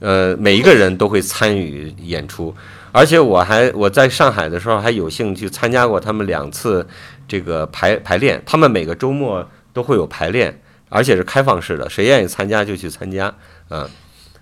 [0.00, 2.54] 呃，每一个人都会参与演出，
[2.90, 6.86] 而且我还我在上海的时候还有幸去参加过他们两次
[7.28, 13.26] 这个排排练，他们每个周末都会有排练，而且是开放式的，谁愿意参加就去参加，
[13.68, 13.88] 啊，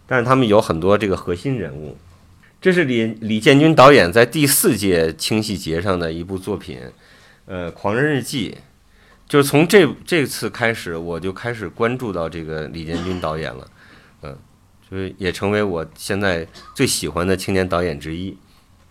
[0.07, 1.97] 但是他们有很多这个核心人物。
[2.61, 6.81] 这是李李建军导演在第四届青戏节上的一部作品，
[7.47, 8.57] 呃，《狂人日记》，
[9.29, 13.65] 就是从这这次开始，我就开始关注到这个李建军导演了，
[14.91, 18.37] 就是也成为我现在最喜欢的青年导演之一。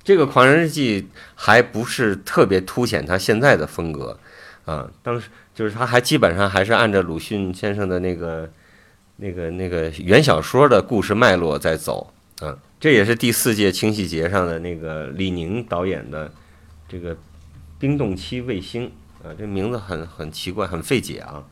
[0.03, 1.01] 这个《狂人日记》
[1.35, 4.19] 还不是特别凸显他现在的风格，
[4.65, 8.49] 啊，当时就是他还基本上还是按照鲁迅先生的那个
[9.17, 12.57] 那个那个原小说的故事脉络在走，嗯。
[12.79, 16.31] 这也是第四届清戏节上的那个李宁导演的
[16.87, 17.15] 这个
[17.79, 18.91] 《冰冻期卫星》
[19.27, 21.43] 啊，这名字很很奇怪，很费解啊。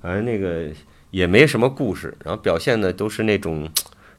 [0.00, 0.70] 反正那个
[1.10, 3.70] 也没什么故事，然后表现的都是那种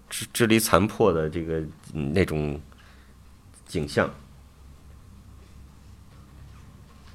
[0.09, 1.61] 支支离残破的这个
[1.93, 2.59] 那种
[3.67, 4.09] 景象。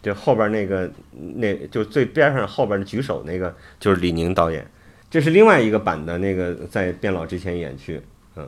[0.03, 4.71] 就后边那个，那就最边上后边的举手那个，就是李宁导演。
[5.11, 8.03] 这是另外一个版的那个，在变老之前演去，
[8.37, 8.47] 嗯。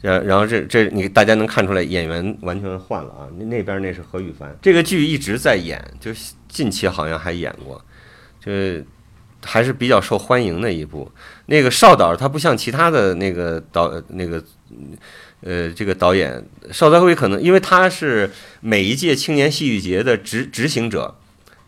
[0.00, 4.54] 然然后这这你大家能看出来演员完全换了啊，那那边那是何雨凡。
[4.62, 6.12] 这个剧一直在演，就
[6.46, 7.82] 近期好像还演过，
[8.38, 8.52] 就
[9.44, 11.10] 还是比较受欢迎的一部。
[11.46, 14.42] 那个邵导他不像其他的那个导那个
[15.42, 18.30] 呃这个导演邵德辉，可能因为他是
[18.60, 21.14] 每一届青年戏剧节的执执行者，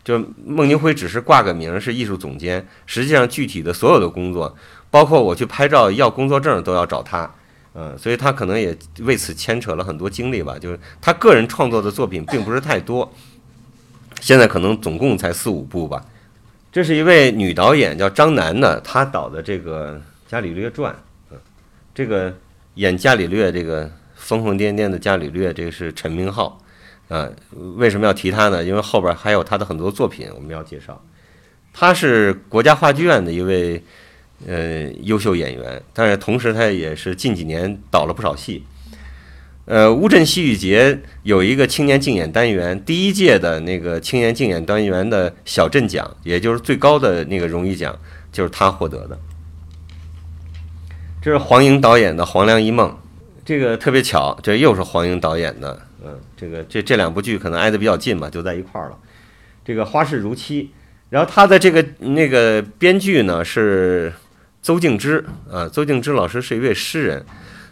[0.03, 4.55] 就孟京辉只是挂个名是艺术总监，实际上具体的所有的工作，
[4.89, 7.29] 包括我去拍照要工作证都要找他。
[7.79, 10.57] 嗯，所以他可能也为此牵扯了很多精力吧。
[10.57, 13.13] 就是他个人创作的作品并不是太多，
[14.19, 16.03] 现在可能总共才四五部吧。
[16.71, 19.95] 这是一位女导演，叫张楠的，她导的这个
[20.27, 20.93] 《伽利略传》。
[21.31, 21.37] 嗯，
[21.93, 22.33] 这个
[22.75, 26.59] 演伽利略这个疯疯癫癫的伽利略，这个是陈明昊。
[27.07, 27.29] 啊，
[27.75, 28.63] 为什么要提他呢？
[28.63, 31.01] 因为后边还有他的很多作品我们要介绍。
[31.73, 33.83] 他是国家话剧院的一位。
[34.45, 38.63] 呃，优秀演员，但是同时他也是近几年导了不少戏。
[39.67, 47.93] 呃，乌镇戏剧节有一个青年竞演单元，第一届的那个青年竞演单元的小镇奖，也就是最高的那个荣誉奖，
[48.31, 49.19] 就是他获得的。
[51.21, 52.89] 这是黄英导演的《黄粱一梦》，
[53.43, 55.77] 这个特别巧，这又是黄英导演的。
[56.01, 58.97] 嗯，这个这这两部剧可能挨得比较近吧，就在一块儿了。
[59.65, 60.63] 这个《花市如期》，
[61.09, 64.13] 然后他的这个那个编剧呢是
[64.61, 67.25] 邹静之啊，邹静之老师是一位诗人，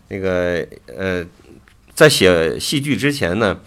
[0.09, 1.25] 那个呃。
[1.95, 3.61] 在写戏剧之前呢，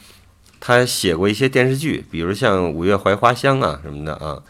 [0.60, 4.42] 他写过一些电视剧，比如像《五月槐花香》啊什么的啊。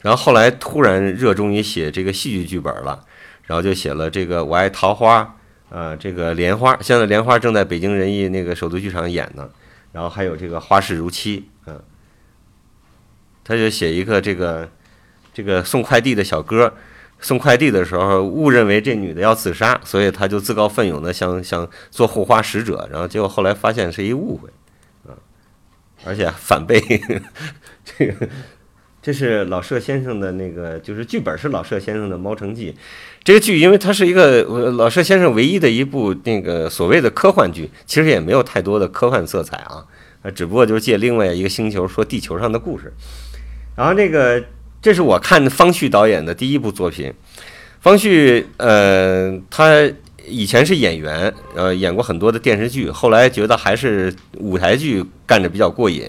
[0.00, 3.04] 然后后来突然热衷于写这个戏剧剧本了，
[3.44, 5.36] 然后就写了这个《我爱桃花》
[5.74, 9.48] 啊，这个《莲花》，现在《莲花》正在北京人艺那个首都剧场演呢。
[9.92, 11.80] 然后还有这个《花市如期》嗯，
[13.44, 14.68] 他就写一个这个
[15.32, 16.74] 这个送快递的小哥。
[17.20, 24.48] 送快递的时候，误认为这女的要自杀，所以他就自告奋勇的想想做护花使者，然后结果后来发现是一误会，
[25.06, 25.12] 啊，
[26.04, 26.80] 而且反被
[27.84, 28.28] 这个，
[29.02, 32.72] 这是老舍先生的那个，就是剧本是老舍先生的《猫城记》，
[33.22, 34.42] 这个剧因为它是一个
[34.72, 39.84] 老舍先生唯一的一部那个所谓的科幻剧，其实也没有太多的科幻色彩啊，
[40.22, 42.92] 啊，只不过就是借另外一个星球说地球上的故事，
[43.76, 44.42] 然后那个。
[44.82, 47.12] 这是我看方旭导演的第一部作品。
[47.80, 49.90] 方旭，呃，他
[50.26, 56.06] 以前是演员，呃，演过很多的电视剧，后来觉得还是舞台剧干着比较过瘾。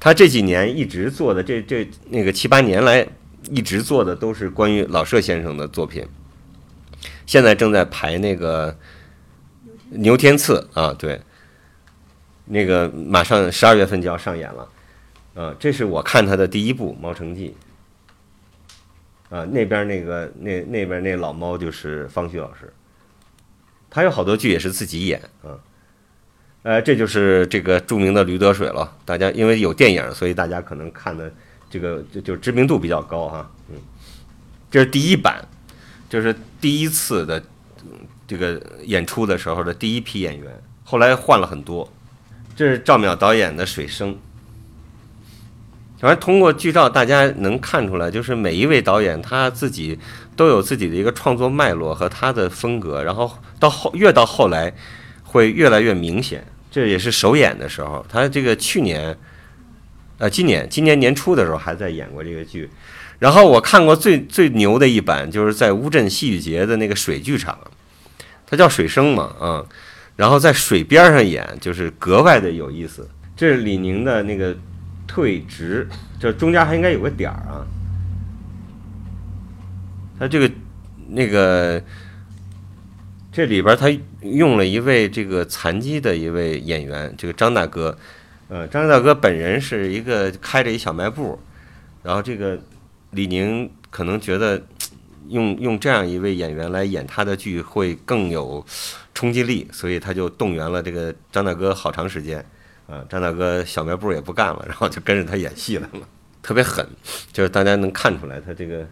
[0.00, 3.06] 他这几年一直做的这这那个七八年来
[3.50, 6.06] 一直做的都是关于老舍先生的作品。
[7.26, 8.72] 现在正在排那个
[9.90, 11.20] 《牛天赐》啊，对，
[12.46, 14.68] 那个马上十二月份就要上演了。
[15.34, 17.54] 啊，这是我看他的第一部《猫城记》。
[19.28, 22.72] 啊，那边那个那那边那老猫就是方旭老师，
[23.90, 25.58] 他有好多剧也是自己演啊，
[26.62, 28.96] 呃，这就是这个著名的驴得水了。
[29.04, 31.32] 大家因为有电影，所以大家可能看的
[31.68, 33.50] 这个就就知名度比较高哈。
[33.68, 33.76] 嗯，
[34.70, 35.44] 这是第一版，
[36.08, 37.42] 就是第一次的
[38.26, 40.52] 这个演出的时候的第一批演员，
[40.84, 41.92] 后来换了很多。
[42.54, 44.14] 这是赵淼导演的《水声》。
[45.98, 49.98] 反正通过剧照，大家能看出来，就是每一位导演他自己
[50.36, 54.70] 都有自己的一个创作脉络和他的风格，然后到后越到后来
[55.22, 56.44] 会越来越明显。
[56.70, 59.16] 这也是首演的时候，他这个去年，
[60.18, 62.68] 呃，今年今年年初的时候还在演过这个剧。
[63.18, 67.58] 然后我看过最最牛的一版，就是在乌镇戏剧节的那个水剧场，
[68.46, 69.64] 它叫水声嘛，啊，
[70.16, 73.08] 然后在水边上演，就是格外的有意思。
[73.34, 74.54] 这是李宁的那个。
[75.16, 75.88] 退职，
[76.20, 77.64] 这中间还应该有个点儿啊。
[80.18, 80.50] 他这个
[81.08, 81.82] 那个
[83.32, 83.88] 这里边他
[84.20, 87.96] 用了一位这个残疾的一位演员，这个张大哥。
[88.48, 91.38] 呃，张大哥本人是一个开着一小卖部，
[92.02, 92.60] 然后这个
[93.12, 94.62] 李宁可能觉得
[95.28, 98.62] 用用这样一位演员来演他的剧会更有
[99.14, 102.44] 冲击力，所以他就动员了这个张大哥好长时间。
[102.88, 106.06] 啊，张大哥小卖部也不干了，然后就跟着他演戏来了，
[106.40, 106.86] 特别狠，
[107.32, 108.86] 就是大家能看出来他这个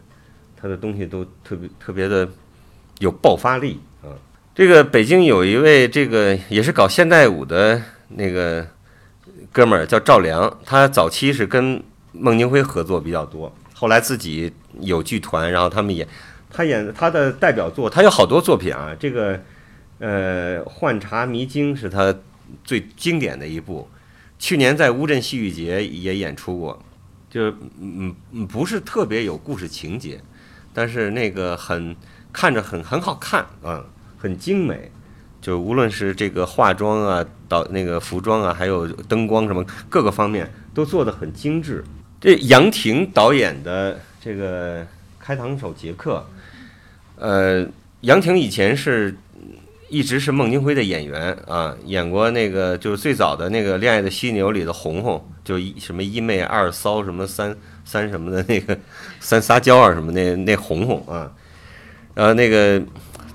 [0.60, 2.28] 他的东西都特别特别的
[2.98, 4.10] 有爆发力啊。
[4.52, 8.66] 这个北京有一位这个也是搞现代舞的那个
[9.52, 11.80] 哥们儿叫赵良，他早期是跟
[12.10, 16.08] 孟京辉合作比较多，后来自己有剧团，然后他们演，
[16.50, 19.40] 他演他的代表作，他有好多作品啊，这个
[20.00, 22.12] 呃《幻茶迷经》是他。
[22.62, 23.88] 最经典的一部，
[24.38, 26.82] 去年在乌镇戏剧节也演出过，
[27.30, 30.20] 就嗯嗯不是特别有故事情节，
[30.72, 31.96] 但是那个很
[32.32, 33.84] 看着很很好看啊，
[34.18, 34.90] 很精美，
[35.40, 41.84] 就无论是这个化妆啊、导那个服装啊，还有灯光什么各个方面都做得很精致。
[42.20, 44.82] 这杨婷导演的这个
[45.18, 46.24] 《开膛手杰克》，
[47.22, 47.66] 呃，
[48.02, 49.16] 杨婷以前是。
[49.94, 58.76] 一直是孟京辉的演员啊，演过那个就是最早的那个《恋爱的犀牛》里的红红，就一什么一妹二骚什么三三什么的那个
[59.20, 61.30] 三撒娇啊什么那那红红啊，
[62.12, 62.82] 然后那个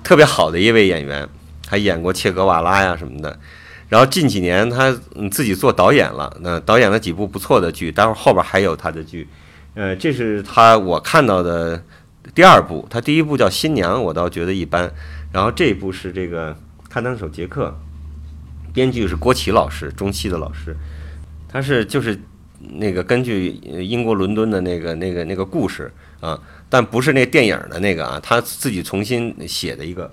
[0.04, 1.26] 特别好的一位演员，
[1.66, 3.38] 还演过切格瓦拉呀什么的，
[3.88, 4.94] 然后近几年他
[5.30, 9.26] 自己做导演了，那导演了几部不错的剧，待会儿后边还有他的剧，
[9.74, 11.82] 呃，这是他我看到的
[12.34, 14.92] 第二部，他第一部叫《新娘》，我倒觉得一般。
[15.32, 16.56] 然后这一部是这个
[16.88, 17.74] 看当手杰克，
[18.72, 20.76] 编剧是郭琦老师，中戏的老师，
[21.48, 22.18] 他是就是
[22.60, 30.10] 那个根据英国伦敦的那个那个那个故事啊，但不是那电影的那个啊，他自己重新写的一个。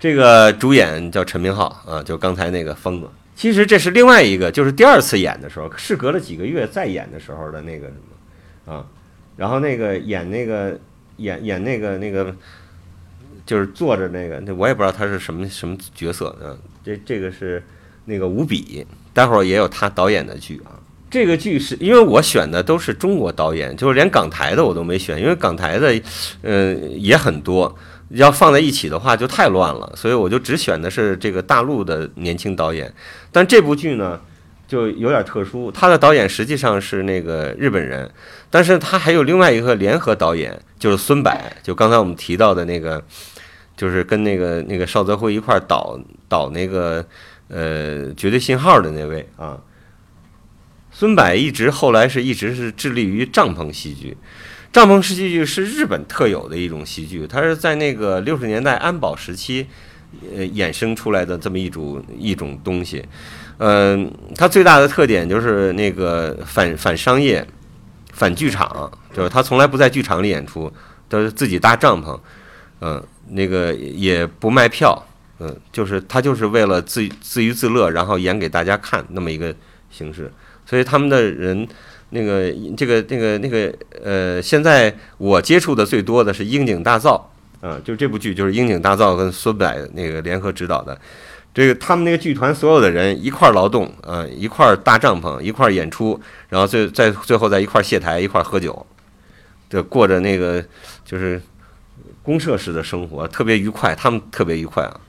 [0.00, 3.08] 这个主演叫陈明昊啊，就刚才那个疯子。
[3.34, 8.86] 其实这是另外一个，就是第二次演的时候，事隔了几个月再演的时候的那个什么啊，
[9.36, 10.78] 然后那个演那个
[11.16, 12.34] 演演那个那个，
[13.48, 16.52] 就是坐着那个，那我也不知道他是什么什么角色啊。
[16.84, 17.64] 这这个是
[18.04, 20.76] 那个吴比，待会儿也有他导演的剧啊。
[21.10, 25.98] 这个剧是因为我选的都是中国导演，就是连港台的我都没选，因为港台的
[26.42, 27.74] 嗯也很多。
[28.10, 32.90] 要放在一起的话就太乱了，所以我就只选的是这个大陆的年轻导演。
[33.30, 34.18] 但这部剧呢，
[34.66, 38.10] 就有点特殊，他的导演实际上是那个日本人，
[38.48, 41.30] 但是他还有另外一个联合导演，就是孙柏，
[41.62, 43.04] 就刚才我们提到的那个，
[43.78, 45.98] 就是跟那个那个邵泽辉一块导
[46.28, 47.02] 导那个
[47.48, 49.58] 呃绝对信号的那位啊。
[50.90, 54.16] 孙柏一直后来是一直是致力于帐篷戏剧。
[54.70, 59.66] 帐篷式戏剧是日本特有的一种戏剧，它是在那个六十年代安保时期，
[60.34, 63.02] 呃衍生出来的这么一种一种东西。
[63.58, 67.46] 嗯，它最大的特点就是那个反反商业、
[68.12, 70.70] 反剧场，就是他从来不在剧场里演出，
[71.08, 72.20] 都是自己搭帐篷，
[72.80, 75.06] 嗯，那个也不卖票，
[75.40, 79.54] 嗯，就是他就是为了自自娱自乐，然后演给大家看那么一个
[79.90, 80.32] 形式，
[80.66, 81.66] 所以他们的人。
[82.10, 83.70] 那个这个那个那个
[84.02, 90.98] 呃，现在我接触的最多的是樱井大造，啊，就这部剧就是樱井大造跟孙柏那个联合指导的，
[91.52, 96.18] 这个他们那个剧团所有的人一块儿劳动，啊，一块儿搭帐篷，一块儿演出，
[96.48, 98.86] 然后最在最后在一块儿卸台，一块儿喝酒，
[99.68, 100.64] 这过着那个
[101.04, 101.38] 就是
[102.28, 105.00] 公社式的生活，特别愉快，他们特别愉快啊。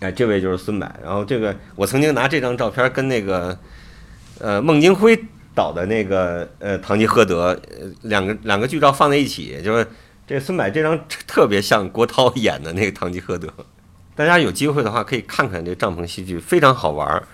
[0.00, 3.58] 哎，这位就是孙柏，然后这个我曾经拿这张照片跟那个。
[4.38, 5.18] 呃，孟京辉
[5.54, 9.86] 导的那个呃《堂吉诃德》，呃两个两个剧照放在一起，就是
[10.26, 13.48] 这孙柏这张特别像郭涛 演的那个《堂吉诃德》。
[14.14, 17.26] 大家有机会的话可以看看这帐篷戏剧，非常好玩儿。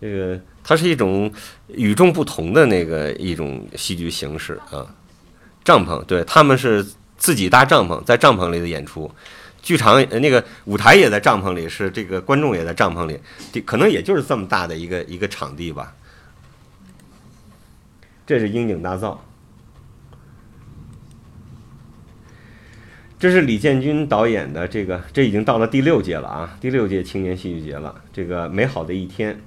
[0.00, 1.32] 这个它是一种
[1.66, 4.86] 与众不同的那个一种戏剧形式啊。
[5.64, 6.86] 帐篷，对他们是
[7.22, 9.08] 自己搭帐篷，在帐篷里的演出，
[9.62, 13.16] 剧场那个舞台也在帐篷里，是这个观众也在帐篷里，
[13.64, 15.94] 可能也就是这么大的一个一个场地吧。
[18.26, 19.24] 这是樱井大造，
[23.20, 28.02] 这是李建军导演的这个，这已经到了第六届了啊，第六届青年戏剧节了。
[28.12, 29.40] 这个美好的一天，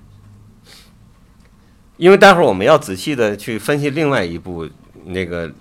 [1.97, 4.69] 因为待会儿我们要仔细的去分析另外一部
[5.03, 5.51] 那个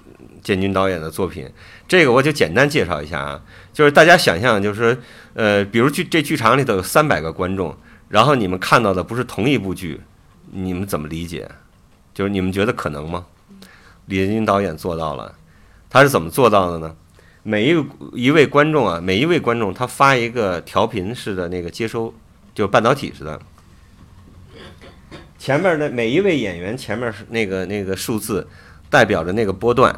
[0.43, 1.49] 建军导演的作品，
[1.87, 5.03] 这个我就简单介绍一下啊，就是大家想象，就是说
[5.35, 7.77] 呃，比如剧这剧场里头有三百个观众，
[8.09, 10.01] 然后你们看到的不是同一部剧，
[10.51, 11.51] 你们怎么理解？
[12.15, 13.27] 就是你们觉得可能吗？
[14.07, 15.35] 李建军导演做到了，
[15.91, 16.95] 他是怎么做到的呢？
[17.43, 22.15] 每一个一位观众啊，每一位观众他发一个调频式的那个接收，
[22.55, 23.39] 就半导体似的。
[25.39, 28.49] 前面的每一位演员前面是那个那个数字，
[28.89, 29.95] 代表着那个波段。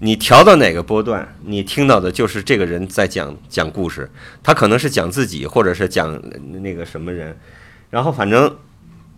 [0.00, 4.10] 你调到哪个波段，你听到的就是这个人在讲讲故事。
[4.42, 6.20] 他可能是讲自己，或者是讲
[6.62, 7.38] 那个什么人，
[7.90, 8.54] 然后反正。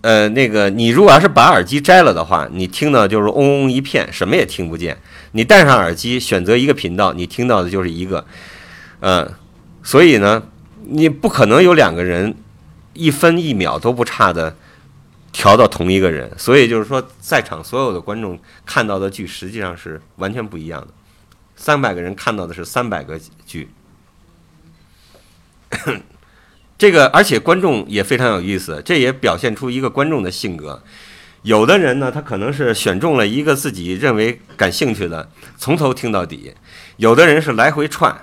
[0.03, 4.99] 呃，那个，你如果要是把耳机摘了的话，你听到就是嗡嗡一片，什么也听不见。
[5.30, 8.26] 你戴上耳机，选择一个频道，你听到的就是一个，
[8.99, 9.33] 嗯，
[9.85, 10.43] 所以呢，
[10.89, 12.35] 你不可能有两个人
[12.95, 14.57] 一分一秒都不差的
[15.33, 16.30] 调到同一个人。
[16.39, 20.89] 所以就是说，在场所有的观众看到的剧实际上是完全不一样的。
[21.57, 23.70] 三百个人看到的是三百个剧。
[26.76, 30.83] 这个，而且观众也非常有意思，这也表现出一个观众的性格。
[31.43, 36.53] 有的人呢，他可能是选中了一个自己认为感兴趣的，从头听到底；
[36.97, 38.16] 有的人是来回串，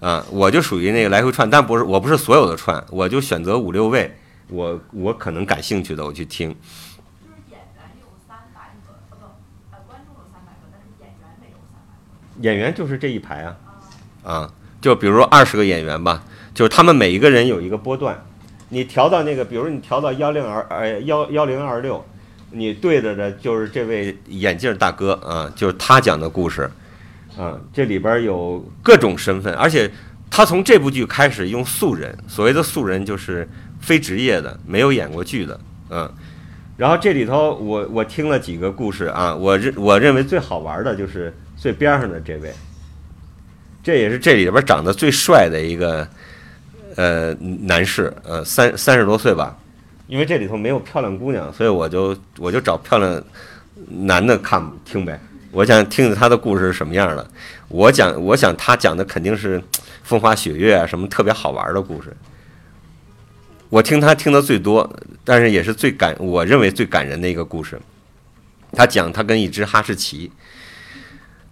[0.00, 4.16] 啊，我就属于那个来回串，但不是，我不是所有的串，我就选择五六位，
[4.48, 6.56] 我我可能感兴趣的，我去听。
[12.42, 13.56] 演员就是这一排啊，
[14.22, 16.22] 啊，就比如二十个演员吧。
[16.52, 18.22] 就是他们每一个人有一个波段，
[18.68, 22.04] 你调到那个，比如你调到幺零二呃幺幺零二六，
[22.50, 26.70] 你对着的就是这位眼镜大哥啊，就是他讲的故事，
[27.38, 29.90] 啊，这里边有各种身份，而且
[30.30, 33.48] 他从这部剧开始用素人，所谓的素人就是
[33.86, 35.60] 非职业的，没有演过剧的，
[35.90, 36.12] 嗯，
[36.76, 42.52] 然后这里头我我听了几个故事啊，我认我认为最好玩的就是最边上的这位，
[43.82, 46.06] 这也是这里边长得最帅的一个。
[46.98, 49.54] 呃，男士，呃，三三十多岁吧，
[50.06, 53.22] 因为这里头没有漂亮姑娘，所以我就我就找漂亮
[54.06, 55.20] 男的看听呗。
[55.50, 57.30] 我想听听他的故事是什么样的。
[57.68, 59.62] 我讲，我想他讲的肯定是
[60.04, 62.16] 风花雪月啊，什么特别好玩的故事。
[63.68, 64.88] 我听他听的最多，
[65.24, 67.80] 但是也是最感，我认为最感人的一个故事。
[68.72, 70.30] 他讲他跟一只哈士奇，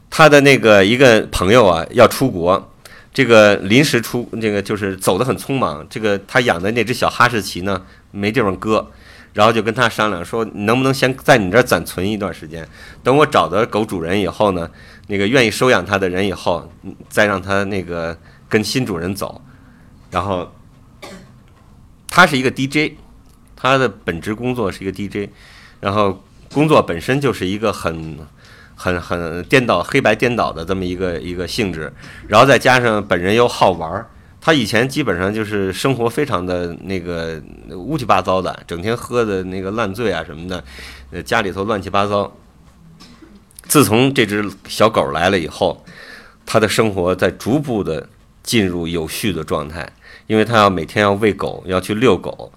[0.09, 2.73] 他的那个一个朋友啊要出国，
[3.13, 5.85] 这个临时出，这个就是走得很匆忙。
[5.91, 8.91] 这个他养的那只小哈士奇呢没地方搁，
[9.33, 12.67] 然后就跟他商量说，能不能先在你这儿暂存一段时间，
[13.03, 14.71] 等我找到狗主人以后呢，
[15.09, 16.71] 那个愿意收养它的人以后，
[17.09, 18.17] 再让他那个
[18.49, 19.41] 跟新主人走，
[20.13, 20.53] 然后。
[22.17, 22.93] 他是一个 DJ，
[23.57, 25.29] 他的本职工作是一个 DJ，
[25.81, 28.17] 然后工作本身就是一个很、
[28.77, 31.93] 很、很颠倒、黑白颠倒的这么一个一个性质，
[32.29, 34.09] 然后再加上本人又好玩儿，
[34.41, 40.63] 他以前基本上就是生活非常的那个乌七八糟的，整天喝的那个烂醉啊什么的，
[41.11, 42.33] 呃家里头乱七八糟。
[43.65, 45.85] 自从这只小狗来了以后，
[46.47, 48.09] 他的生活在逐步的
[48.45, 49.91] 进入有序的状态。
[50.27, 52.51] 因为他要每天要喂狗，要去遛狗，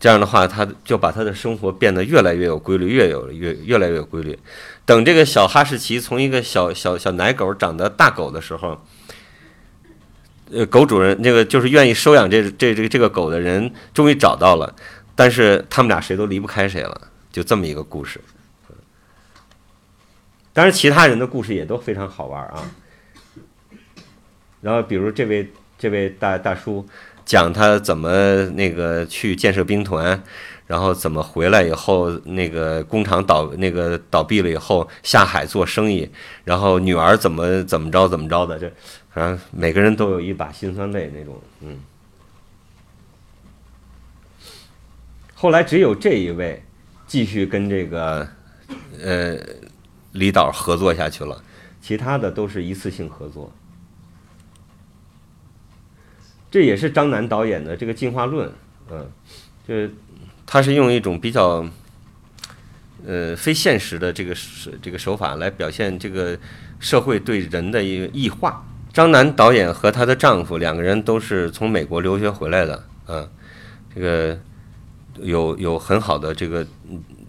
[0.00, 4.36] 这样的话，他就把他的生活变得越来越有规律，越有越越来越有规律。
[4.84, 8.84] 等这个小哈士奇从一个小小小奶狗长得大狗的时候，
[10.50, 14.74] 呃，狗主人那个就是愿意收养这这这个这个狗的人终于找到了，
[15.14, 18.20] 但是他们俩谁都离不开谁了，就这么一个故事。
[20.52, 22.70] 当然，其他人的故事也都非常好玩啊。
[24.60, 25.52] 然后，比如这位。
[25.78, 26.86] 这位大大叔
[27.24, 30.22] 讲他怎么那个去建设兵团，
[30.66, 36.08] 然后怎么回来以后那个工厂倒那个倒闭了以后下海做生意，
[36.44, 38.72] 然后女儿怎么怎么着怎么着的，这
[39.12, 41.78] 反正每个人都有一把辛酸泪那种，嗯。
[45.34, 46.62] 后来只有这一位
[47.06, 48.26] 继续跟这个
[49.02, 49.38] 呃
[50.12, 51.42] 李导合作下去了，
[51.82, 53.52] 其他的都是一次性合作。
[56.56, 58.50] 这也是张楠导演的这个进化论，
[58.90, 59.06] 嗯，
[59.68, 59.92] 就是
[60.46, 61.62] 他是用一种比较，
[63.06, 66.34] 呃，非现实的这个手这个手法来表现这个
[66.80, 68.66] 社会对人的一个异化。
[68.90, 73.28] 张楠导演和她的丈夫两个人都是从美国留学回来的，嗯，
[73.94, 74.40] 这个
[75.20, 76.66] 有有很好的这个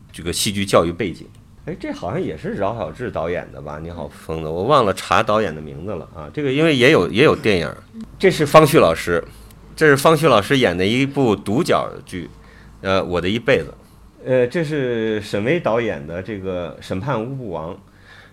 [0.09, 1.28] 这个戏剧教育背景。
[1.68, 3.78] 哎，这好像也是饶晓志导演的吧？
[3.84, 6.32] 你好，疯子，我忘了查导演的名字了啊。
[6.34, 7.70] 这个因为也有也有电影，
[8.18, 9.22] 这是方旭老师，
[9.76, 12.30] 这是方旭老师演的一部独角剧，
[12.80, 13.74] 呃，我的一辈子。
[14.26, 17.74] 呃，这是沈巍导演的这个《审判乌布王》，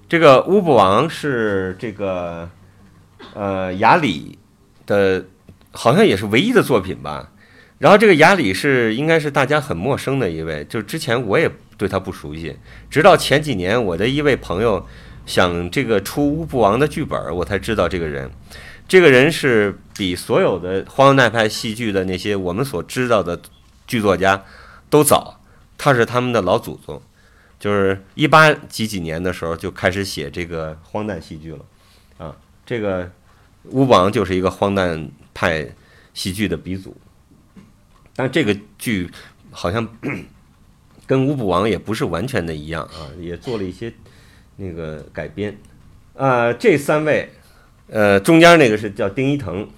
[0.09, 2.49] 这个乌布王是这个
[3.35, 4.39] 呃雅里
[4.87, 5.25] 的，
[5.73, 7.33] 好像也是唯一的作品吧。
[7.79, 11.51] 然后这个雅里是应该是大家很陌生的一位，就之前我也。
[11.77, 12.57] 对他不熟悉，
[12.89, 14.87] 直到前几年，我的一位朋友
[15.27, 18.31] 想这个出乌布王的剧本，我才知道这个人。
[18.87, 23.41] 这个人是比所有的荒诞派戏剧的那些我们所知道的
[23.87, 24.45] 剧作家
[24.91, 25.41] 都早，
[25.79, 27.01] 他是他们的老祖宗，
[27.59, 31.65] 就是一八几几年的时候就开始写这个荒诞戏剧了。
[32.19, 32.37] 啊，
[32.67, 33.11] 这个
[33.65, 35.67] 乌布王就是一个荒诞派
[36.13, 36.97] 戏剧的鼻祖，
[38.15, 39.11] 但这个剧
[39.51, 39.89] 好像。
[41.07, 43.93] 跟乌布王也不是完全的一样啊，也做了一些
[44.57, 45.55] 那个改编。
[46.17, 47.29] 啊，这三位，
[47.89, 49.69] 呃，中间那个是叫丁一腾，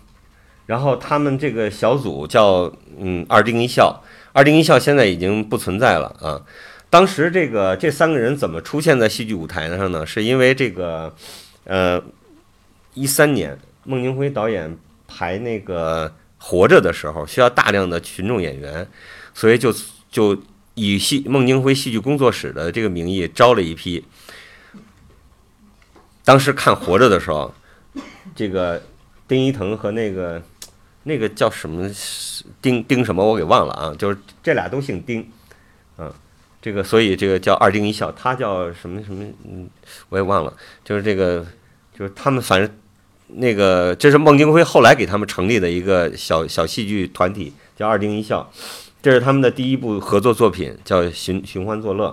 [0.67, 6.45] 然后他们这个小组叫嗯二丁一笑，二丁一笑现在已经不存在了啊。
[6.91, 10.07] 当时这个这三个人怎么出现在戏剧舞台上呢？
[10.07, 11.13] 是因为这个
[11.65, 12.01] 呃
[12.95, 14.77] 一三年孟京辉导演
[15.09, 18.87] 排那个活着的时候需要大量的群众演员，
[19.35, 19.75] 所以就
[20.11, 20.41] 就。
[20.77, 24.05] 以戏孟京辉戏剧工作室的这个名义招了一批。
[26.23, 27.53] 当时看《活着》的时候，
[28.35, 28.83] 这个
[29.27, 30.43] 丁一腾和那个
[31.05, 31.91] 那个叫什么
[32.61, 35.27] 丁丁什么我给忘了啊，就是这俩都姓丁，
[35.99, 36.13] 嗯，
[36.61, 39.71] 这个所以这个叫二丁一笑，他叫什么什么嗯
[40.11, 40.53] 我也忘了，
[40.85, 41.47] 就是这个
[41.97, 42.69] 就是他们反正
[43.29, 48.53] 那个这是孟京辉后来给他们成立的一个小小戏剧团体，叫二丁一笑。
[49.03, 52.09] 这是他们的第一部合作作品，叫《寻寻欢作乐》。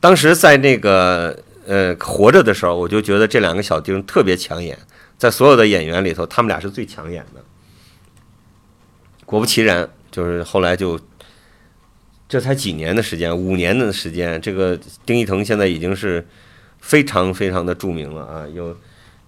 [0.00, 4.76] 当时在那个呃活着的时候，我就觉得这两个小丁特别抢眼，
[5.16, 7.40] 在所有的演员里头，他们俩是最抢眼的。
[9.24, 10.98] 果不其然，就是后来就
[12.28, 14.76] 这才几年的时间，五年的时间，这个
[15.06, 16.26] 丁一腾现在已经是
[16.80, 18.76] 非常非常的著名了啊，有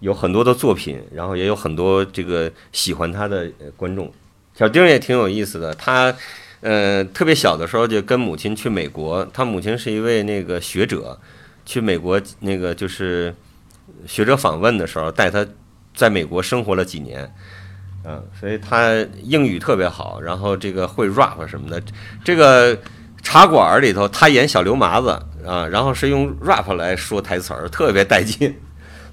[0.00, 4.12] 有很多的作品，然后也有很多这个喜欢他的观众。
[4.54, 6.14] 小丁也挺有意思的，他
[6.60, 11.18] 呃，特别小的时候就跟母亲去美国，他母亲是一位那个学者，
[11.66, 13.34] 去美国那个就是
[14.06, 15.46] 学者访问的时候，带他
[15.94, 17.34] 在美国生活了几年，
[18.04, 21.82] 嗯，所以他英语特别好，然后这个会 rap 什么的。
[22.24, 22.78] 这个
[23.22, 25.10] 茶馆里头，他演小刘麻子
[25.44, 28.54] 啊，然后是用 rap 来说台词儿，特别带劲。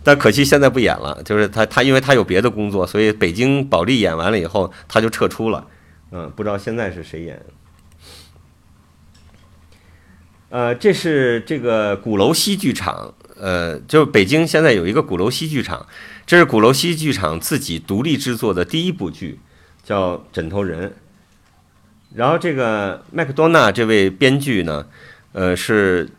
[0.03, 5.67] 但可惜现在不演了，就是他他因为他有别的工作，所以北京保利演完了以后，他就撤出了。
[6.11, 7.41] 嗯，不知道现在是谁演。
[10.49, 15.87] 呃，这是这个鼓楼西剧场，呃，就北京现在有一个鼓楼西剧场，
[16.25, 19.39] 这是鼓楼西剧场自己独立制作的第一部剧，
[19.83, 20.89] 叫《枕头人》。
[22.13, 24.85] 然后这个麦克多纳这位编剧呢，
[25.31, 26.09] 呃，是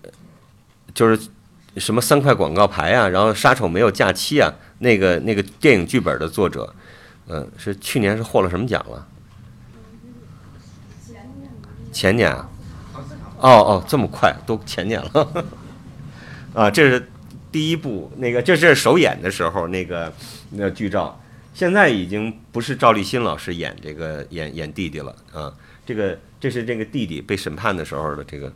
[0.95, 1.29] 就是
[1.77, 6.75] 什么三块广告牌啊，然后杀手没有假期啊，那个那个电影剧本的作者，
[7.29, 9.07] 嗯，是去年是获了什么奖了？
[11.93, 12.49] 前年啊，
[13.39, 15.45] 哦哦，这么快都前年了，
[16.55, 17.07] 啊，这是
[17.51, 20.11] 第一部那个，这是首演的时候那个
[20.53, 21.21] 那剧照，
[21.53, 25.53] 现在已经不是赵立新老师演这个演演弟弟了啊，
[25.85, 28.51] 这个这是这个弟弟被审判的时候的这个，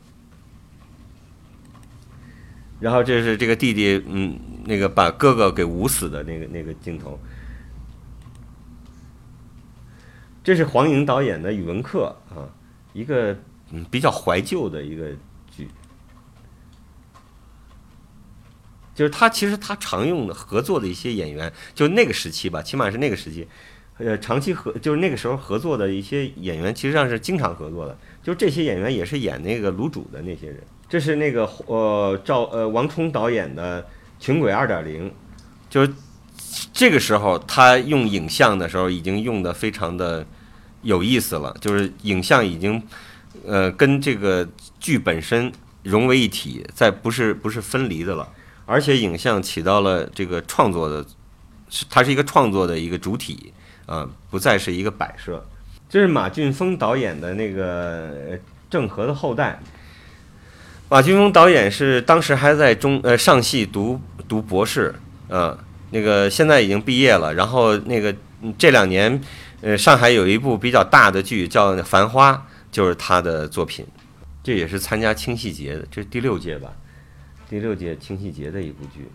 [2.79, 7.19] 然后这是这个弟弟嗯那个把哥哥给捂死的那个那个镜头，
[10.45, 12.49] 这是黄颖导演的语文课啊。
[12.93, 13.37] 一个
[13.73, 15.11] 嗯比较怀旧的一个
[15.51, 15.69] 剧，
[18.95, 23.47] 就是他其实他常用的合作的一些演员，就那个时期吧，起码是那个时期，
[23.99, 27.99] 呃，长期合就是那个时候合作的一些演员，其实上是经常合作的。
[28.23, 30.63] 就这些演员也是演那个卤煮的那些人。
[30.89, 33.83] 这是那个呃赵呃王冲导演的
[34.19, 35.11] 《群轨二点零》，
[35.69, 35.93] 就是
[36.73, 40.27] 这个时候他用影像的时候已经用的非常的。
[40.83, 42.81] 有意思了，就是影像已经，
[43.45, 44.49] 呃，跟这个
[44.79, 45.51] 剧本身
[45.83, 48.29] 融为一体，再不是不是分离的了，
[48.67, 51.05] 而且影像起到了这个创作的，
[51.69, 53.53] 是它是一个创作的一个主体
[53.87, 55.45] 啊，不再是一个摆设。
[55.89, 58.37] 这是马俊峰导演的那个
[58.71, 59.59] 《郑和的后代》。
[60.89, 64.95] 马俊峰导演是当时还在中呃上戏读读博士，
[65.29, 65.59] 呃，
[65.91, 68.15] 那个现在已经毕业了，然后那个
[68.59, 69.21] 这两年。
[69.63, 72.33] 呃，上海有一部比较大的剧叫《繁花》，
[72.71, 73.85] 就是他的作品，
[74.45, 76.71] 这也是参加青戏节的，这是第六届吧？
[77.49, 79.09] 第六届青戏节的一部剧。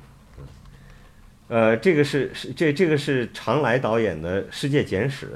[1.47, 5.27] 呃，这个是是这这个是常来导演的《世界简史》，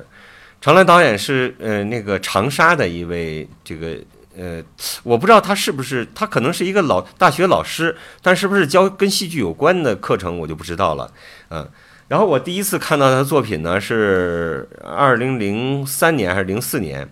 [0.59, 3.95] 常来导演是呃那个长沙的一位这个
[4.37, 4.63] 呃，
[5.03, 11.11] 我不知道他是不是他可能是一个老大学老师，但是不是教跟戏剧有关的课程我就不知道了，
[11.49, 11.69] 嗯。
[12.07, 17.09] 然后我第一次看到他的作品呢，是二零零三年还是零四年，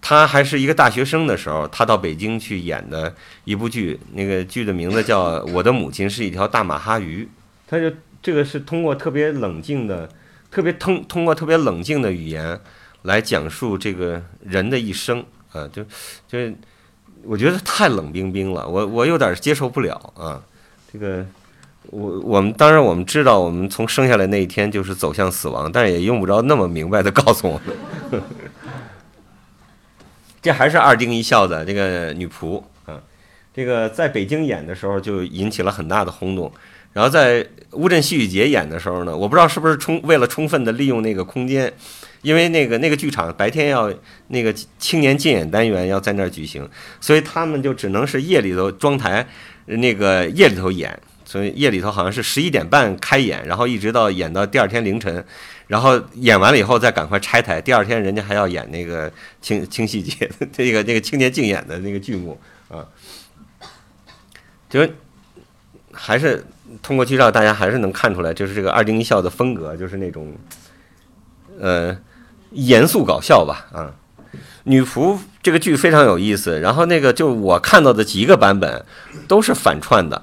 [0.00, 3.14] 他还是一个大学生的时候，他到北京去演的
[3.44, 7.22] 一部剧，那个剧的名字叫《我的母亲是一条大马哈鱼》。
[7.68, 7.88] 他就
[8.20, 10.08] 这个是通过特别冷静的、
[10.50, 12.58] 特别通通过特别冷静的语言
[13.02, 15.24] 来讲述这个人的一生
[15.54, 15.82] 啊，就
[16.28, 16.38] 就
[17.22, 20.42] 我觉得太冷冰冰了，我我有点接受不了啊，
[20.92, 21.24] 这个。
[21.90, 28.20] 我我们当然我们知道，我们从生下来那一天就是走向死亡，但是也用不着那么明白的 告诉我们。
[30.40, 32.98] 这还是二丁一笑的这个女仆啊，
[33.54, 36.50] 这个在北京演的时候就引起了很大的轰动。
[36.94, 41.70] 然后在乌镇戏剧节演的时候呢，我不知道是不是充为了充分的利用那个空间，
[42.24, 43.92] 因为那个那个剧场白天要
[44.28, 46.68] 那个青年竞演单元要在那儿举行，
[47.00, 49.24] 所以他们就只能是夜里头装台，
[49.66, 50.98] 那个夜里头演。
[51.26, 55.24] 所以夜里头好像是十一点半开演，然后一直到演到第二天凌晨，
[55.66, 57.60] 然后演完了以后再赶快拆台。
[57.60, 59.10] 第二天人家还要演那个
[59.40, 62.38] 清清戏节 这个那个青年竞演的那个剧目
[62.68, 62.86] 啊，
[64.68, 64.86] 就
[65.92, 66.44] 还是
[66.82, 70.34] 通过剧照大家还是能看出来，就是这个二丁一笑的风格，就是那种
[71.58, 71.96] 呃
[72.54, 73.92] 严肃搞笑吧啊。
[74.64, 78.84] 女仆这个剧非常有意思，然后那个就我看到的几个版本
[79.28, 80.22] 都是反串的。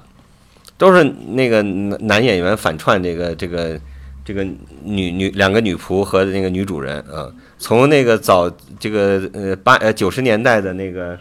[0.78, 3.78] 都是那个男演员反串这个这个
[4.24, 4.42] 这个
[4.82, 8.50] 女女两个女仆和那个女主人啊，从那个早
[8.80, 11.16] 这个呃八呃九十年代的那个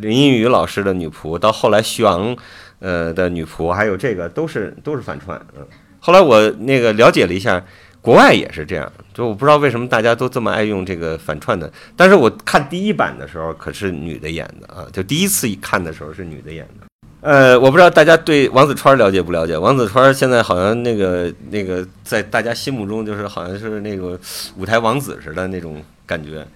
[0.00, 2.36] 林音雨老师的女仆，到后来徐昂
[2.80, 5.64] 呃的女仆，还有这个都是都是反串嗯。
[6.00, 7.64] 后来我那个了解了一下，
[8.00, 11.72] 国外也是这样，就我不知道为什么大家都这么爱用这个反串的。
[11.96, 16.86] 但是我看第一版的时候可是女的演的啊，就第一次一看的时候是女的演的。
[17.22, 19.56] 呃，我不知道大家对王子川了解不了解？
[19.56, 24.20] 王子川现在好像那个那个，在大家心目中就是好像是那个
[24.56, 26.46] 舞台王子似的那种感觉，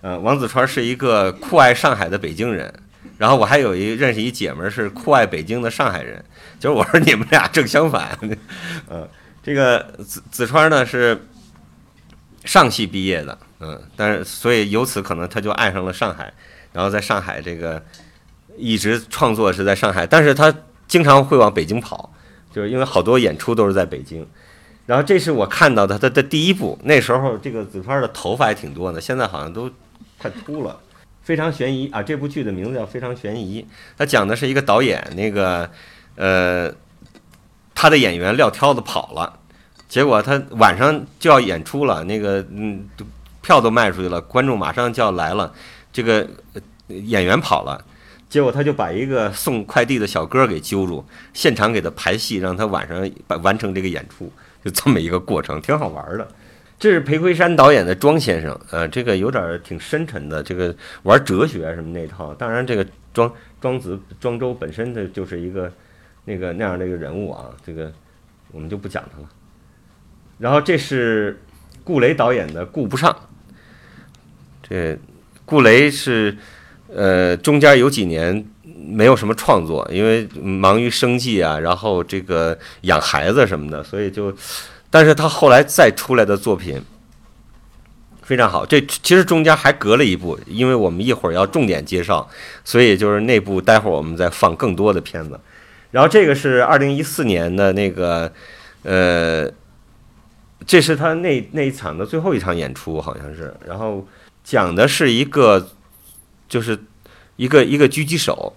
[0.00, 2.72] 呃，王子川是一个酷爱上海的北京人，
[3.18, 6.24] 然后我还有一认识一姐们儿是酷爱北京的上海人，
[6.58, 8.18] 就是我说你们俩正相反，
[8.90, 9.06] 嗯，
[9.44, 11.16] 这个子子川呢是
[12.46, 16.32] 上戏毕业的，嗯，但是所以由此可能他就爱上了上海，
[16.72, 17.84] 然后在上海这个
[18.56, 20.54] 一直创作是在上海，但是他
[20.88, 22.10] 经常会往北京跑，
[22.50, 24.26] 就是因为好多演出都是在北京。
[24.86, 29.70] 然后这是我看到的他的第一部，那时候这个子川的头发还挺多的，现在好像都
[30.18, 30.78] 太秃了。
[31.24, 32.00] 非常悬疑啊！
[32.00, 33.60] 这部剧的名字叫《非常悬疑》，
[33.98, 35.68] 它讲的是一个导演，那个
[36.14, 36.72] 呃，
[37.74, 39.36] 他的演员撂挑子跑了，
[39.96, 42.86] 结果他晚上就要演出了，那个嗯，
[43.40, 45.50] 票都卖出去了，观众马上就要来了，
[45.90, 46.28] 这个
[46.88, 47.82] 演员跑了，
[48.28, 51.02] 结果他就把一个送快递的小哥给揪住，
[51.32, 54.30] 现场给他排戏，让他晚上把完成这个演出，
[54.62, 56.28] 就这么一个过程，挺好玩的。
[56.78, 62.34] 这是裴魁山导演的《庄先生》，呃，这个有点挺深沉的，这个玩哲学什么那套。
[62.34, 63.32] 当然，这个庄
[63.62, 65.72] 庄子庄周本身的就是一个
[66.26, 67.90] 那个那样的一个人物啊，这个
[68.52, 69.28] 我们就不讲他了。
[70.38, 71.42] 然后这是
[71.84, 73.10] 顾雷导演的《顾不上》，
[74.68, 74.98] 这
[75.44, 76.36] 顾雷是
[76.92, 78.44] 呃中间有几年
[78.86, 84.34] 没有什么创作，因为忙于生计啊，然后这个养孩子什么的，所以就。
[84.88, 86.80] 但是他后来再出来的作品
[88.22, 92.26] 非常好，这其实中间还隔了一部，因为我们一会儿要重点介绍，
[92.64, 95.38] 所以就是那部待会儿我们再放更多的片子。
[95.90, 98.32] 然后这个是二零一四年的那个，
[98.84, 99.50] 呃，
[100.64, 103.52] 这是他那那一场的最后一场演出，好像是。
[103.66, 104.06] 然后
[104.44, 105.68] 讲的是一个，
[106.48, 106.78] 就是
[107.34, 108.54] 一个一个狙击手。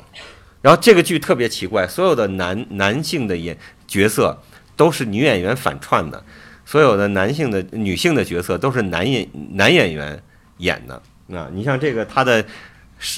[0.61, 3.57] 然后这个剧特别奇怪，所有的男男性的演
[3.87, 4.41] 角色。
[4.79, 6.23] 都是女演员反串的，
[6.65, 10.23] 所有的男性的、女性的角色都是男演男演员
[10.59, 10.95] 演的
[11.37, 11.49] 啊！
[11.51, 12.41] 你像这个他的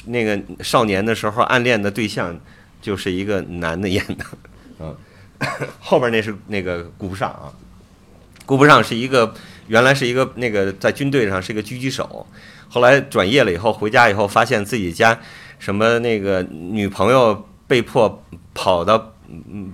[0.07, 2.35] 那个少年的时候暗恋的对象
[2.81, 4.25] 就是一个男的演的
[4.79, 4.97] 嗯，
[5.79, 7.53] 后边那是那个顾不上啊，
[8.51, 9.33] 顾不上是一个
[9.67, 12.27] 原来是一个那个在军队上是一个狙击手，
[12.67, 15.17] 后来转业了以后回家以后发现自己家
[15.57, 18.21] 什么那个女朋友被迫
[18.53, 19.13] 跑到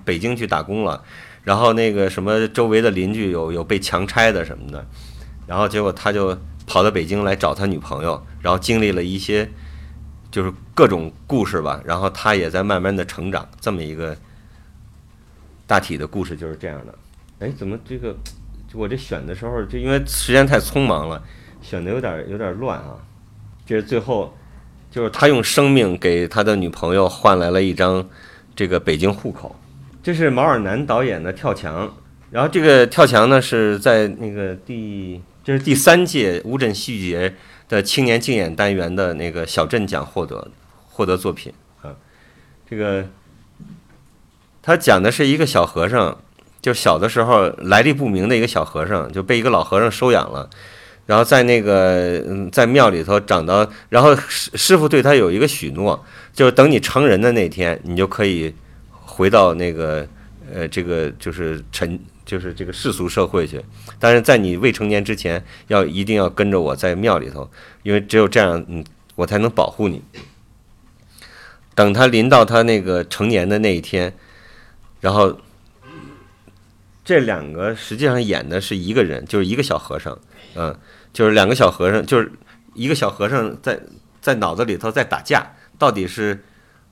[0.05, 1.03] 北京去打工了。
[1.43, 4.85] 然后那个什么周围的邻居有有被强拆的什么的，
[5.47, 6.37] 然后结果他就
[6.67, 9.49] 跑到北京来找他女朋友，然后经历了一些
[10.29, 14.15] 就是各种故事吧，然后他也在慢慢的成长，这么一个
[15.65, 16.93] 大体的故事就是这样的。
[17.39, 18.15] 哎，怎么这个
[18.73, 21.23] 我这选的时候就因为时间太匆忙了，
[21.61, 22.97] 选的有点有点乱啊。
[23.65, 24.35] 这是最后
[24.89, 28.07] 就是他用生命给他的女朋友换来了一张
[28.55, 29.55] 这个北京户口。
[30.03, 31.87] 这是毛尔南导演的《跳墙》，
[32.31, 37.35] 然后这个《跳墙》呢是在那个第，这是第三届乌镇戏剧节
[37.67, 40.49] 的青年竞演单元的那个小镇奖获得
[40.89, 41.91] 获得作品啊。
[42.69, 43.05] 这个
[44.61, 46.17] 他讲的是一个小和尚，
[46.61, 50.49] 就小的时候来历不明的一个小和尚，就被一个老和尚收养了，
[51.05, 58.53] 然后在那个嗯在庙里头长到，然后师师傅对他有一个许诺，就是等你成人的那天，你就可以。
[59.09, 60.07] 回到那个，
[60.53, 63.59] 呃，这个就是尘，就是这个世俗社会去。
[63.97, 67.49] 但是在你未成年之前，要一定要跟着我在庙里头，
[67.81, 68.85] 因为只有这样，嗯，
[69.15, 70.03] 我才能保护你。
[71.73, 74.13] 等他临到他那个成年的那一天，
[74.99, 75.39] 然后
[77.07, 80.19] 这两个实际上演的是一个人，就是一个小和尚，
[80.55, 80.77] 嗯，
[81.13, 82.29] 就是两个小和尚，就是
[82.73, 83.79] 一个小和尚在
[84.19, 86.43] 在脑子里头在打架，到底是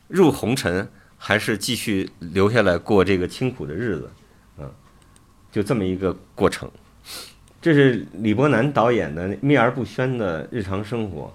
[0.08, 0.88] 入红尘。
[1.18, 4.12] 还是继续留下来过这个清苦的日子，
[4.60, 4.70] 嗯，
[5.52, 6.70] 就这么一个过程。
[7.60, 11.34] 这是李伯南导演的秘而不宣的日常生活，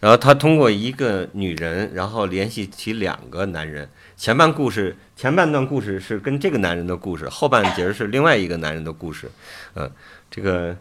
[0.00, 3.86] 然后他通过一个女人，然后联系起两个男人。
[4.16, 9.30] 前半故事前半段故事是跟这个男人的故事，后半截是另外一个男人的故事，
[9.74, 9.90] 嗯，
[10.30, 10.76] 这个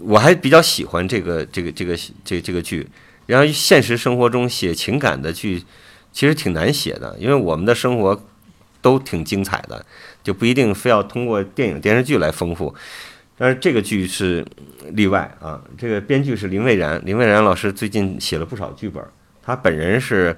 [0.00, 2.88] 我还比较喜欢这个这个这个这这个剧。
[3.26, 5.62] 然后现实生活中写情感的剧。
[6.12, 8.18] 其实挺难写的，因为我们的生活
[8.80, 9.84] 都挺精彩的，
[10.22, 12.74] 就不一定非要通过电影电视剧来丰富。
[13.36, 14.42] 但是这个剧是
[14.92, 15.62] 例外啊。
[15.76, 19.04] 这个编剧是林蔚然，林蔚然老师最近写了不少剧本，
[19.42, 20.34] 他本人是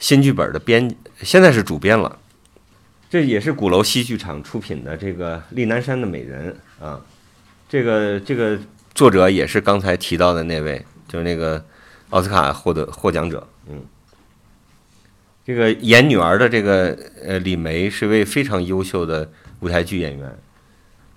[0.00, 0.92] 新剧本的编，
[1.22, 2.18] 现在是主编了。
[3.10, 7.04] 这也是鼓楼戏剧场出品的这个《丽南山的美人》啊，
[7.68, 8.56] 这个这个
[8.94, 11.62] 作者也是刚才提到的那位，就是那个
[12.10, 13.82] 奥斯卡获得获奖者，嗯。
[15.44, 19.28] 这个演女儿的这个呃李梅是位非常优秀的
[19.58, 20.38] 舞台剧演员，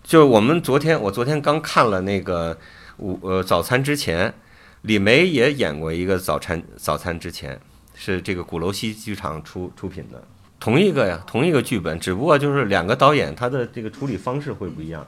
[0.02, 2.58] 就我们昨天我昨天刚看了那个
[2.98, 4.34] 午呃早餐之前，
[4.82, 7.56] 李梅也演过一个《早餐早餐之前》，
[7.94, 10.26] 是这个鼓楼西剧场出出品的，
[10.64, 15.06] 同一个呀，同一个剧本，只不过就是两个导演他的这个处理方式会不一样，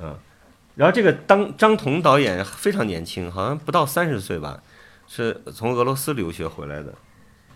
[0.00, 0.12] 嗯。
[0.74, 4.60] 然后这个当张彤导演非常年轻，好像不到三十岁吧，
[5.06, 6.92] 是从俄罗斯留学回来的。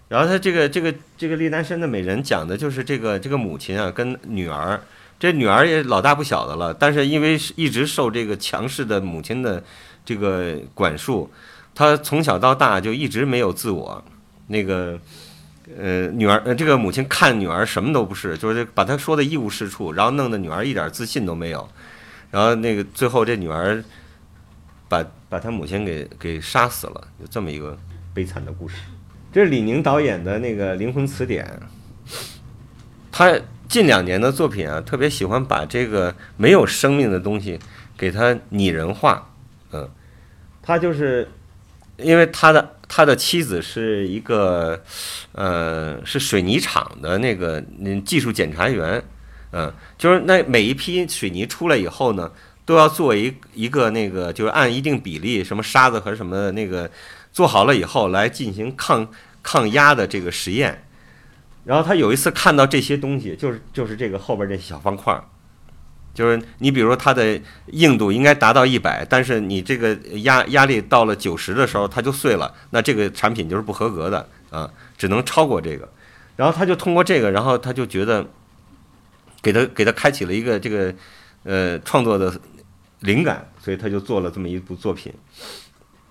[0.06, 4.80] 然后他这个这个这个《丽南山的美人》讲的就是这个这个母亲啊跟女儿，
[5.18, 9.60] 这女儿也老大不小的了，但是因为一直受这个强势的母亲的
[10.04, 11.28] 这个管束，
[11.74, 14.04] 她从小到大就一直没有自我。
[14.46, 14.96] 那个
[15.78, 21.68] 呃女儿呃这个母亲看女儿什么都不是，就是把她说的一无是处，然后弄得女儿一点自信都没有。
[22.30, 23.82] 然后那个最后这女儿
[24.88, 27.78] 把把她母亲给给杀死了，有这么一个
[28.14, 28.76] 悲惨的故事。
[29.32, 31.46] 这是李宁导演的那个《灵魂词典》，
[33.12, 33.38] 他
[33.68, 37.58] 近两年的作品啊，特别喜欢把这个没有生命的东西
[37.96, 39.30] 给它拟人化。
[39.72, 39.88] 嗯，
[40.60, 41.28] 他就是
[42.02, 44.82] 因为他的他的妻子是一个
[45.32, 47.62] 呃是水泥厂的那个
[48.04, 49.02] 技术检查员，
[49.52, 52.30] 嗯，就是那每一批水泥出来以后呢，
[52.64, 56.90] 都要做一一个那个就是按一定比例什么沙子和什么那个。
[57.32, 59.08] 做好了以后，来进行抗
[59.40, 60.82] 抗压的这个实验。
[61.64, 65.22] 然后他有一次看到这些东西，就是就是这个后边这小方块儿，
[66.12, 75.88] 就是你比如说它的硬度应该达到一百，但是你这个压压力到了九十的时候，它就碎了，那这个产品就是不合格的啊，只能超过这个。
[76.36, 78.26] 然后他就通过这个，然后他就觉得
[79.42, 80.94] 给他给他开启了一个这个
[81.42, 82.32] 呃创作的
[83.00, 85.12] 灵感，所以他就做了这么一部作品。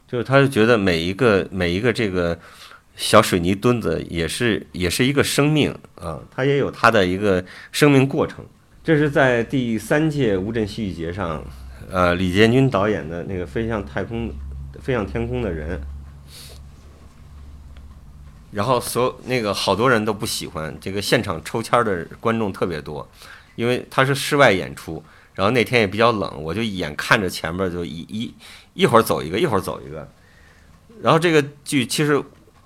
[0.08, 2.38] 就是他就觉得每一个每一个这个
[2.96, 8.46] 小水泥墩子也是也是一个生命啊，它也有它的一个生命过程。
[8.84, 11.44] 这是在第三届乌镇戏剧节上，
[11.92, 14.32] 呃，李建军导演的那个《飞向太空，
[14.82, 15.78] 飞向天空的人》。
[18.52, 23.08] 然后所有那个好多人都不喜欢这个现场抽签的观众特别多，
[23.56, 25.04] 因为他是室外演出，
[25.36, 28.34] 然后那天也比较冷，我就眼看着前面就一一。
[28.74, 30.10] 一会儿走一个，一会儿走一个，
[31.02, 32.24] 然后这个剧其实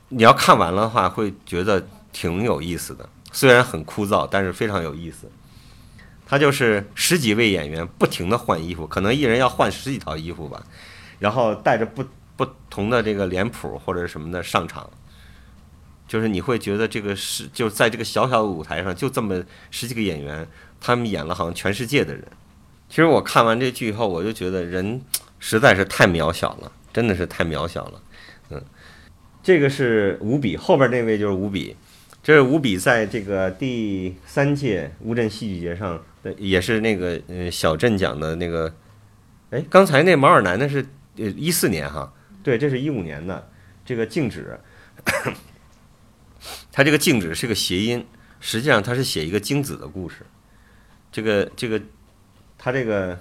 [0.10, 3.10] 你要看完了的话，会觉得挺有意思的。
[3.32, 5.28] 虽然很枯燥，但是非常有意思。
[6.26, 10.64] 他就是十几位演员不停的换衣服，可能一人要换十几套衣服吧，
[11.20, 12.04] 然后带着不
[12.36, 14.90] 不同的这个脸谱或者什么的上场，
[16.08, 20.48] 就是你会觉得这个是就在这个小小的舞台上，就这么十几个演员，
[20.80, 22.24] 他们演了好像全世界的人。
[22.90, 25.02] 其实我看完这剧以后，我就觉得人。
[25.46, 28.02] 实在是太渺小了，真的是太渺小了，
[28.50, 28.64] 嗯，
[29.44, 31.76] 这个是吴比，后边那位就是吴比，
[32.24, 38.74] 这是吴比在这个第三届乌镇戏剧节上，对也是那个呃小镇奖的那个，
[39.52, 40.84] 哎，刚才那毛尔南那是
[41.18, 43.52] 呃一四年哈，对，这是一五年的
[43.86, 44.60] 这个静止，
[46.72, 48.04] 他这个静止是个谐音，
[48.40, 50.26] 实际上他是写一个精子的故事，
[51.12, 51.80] 这个这个
[52.58, 53.20] 他这个。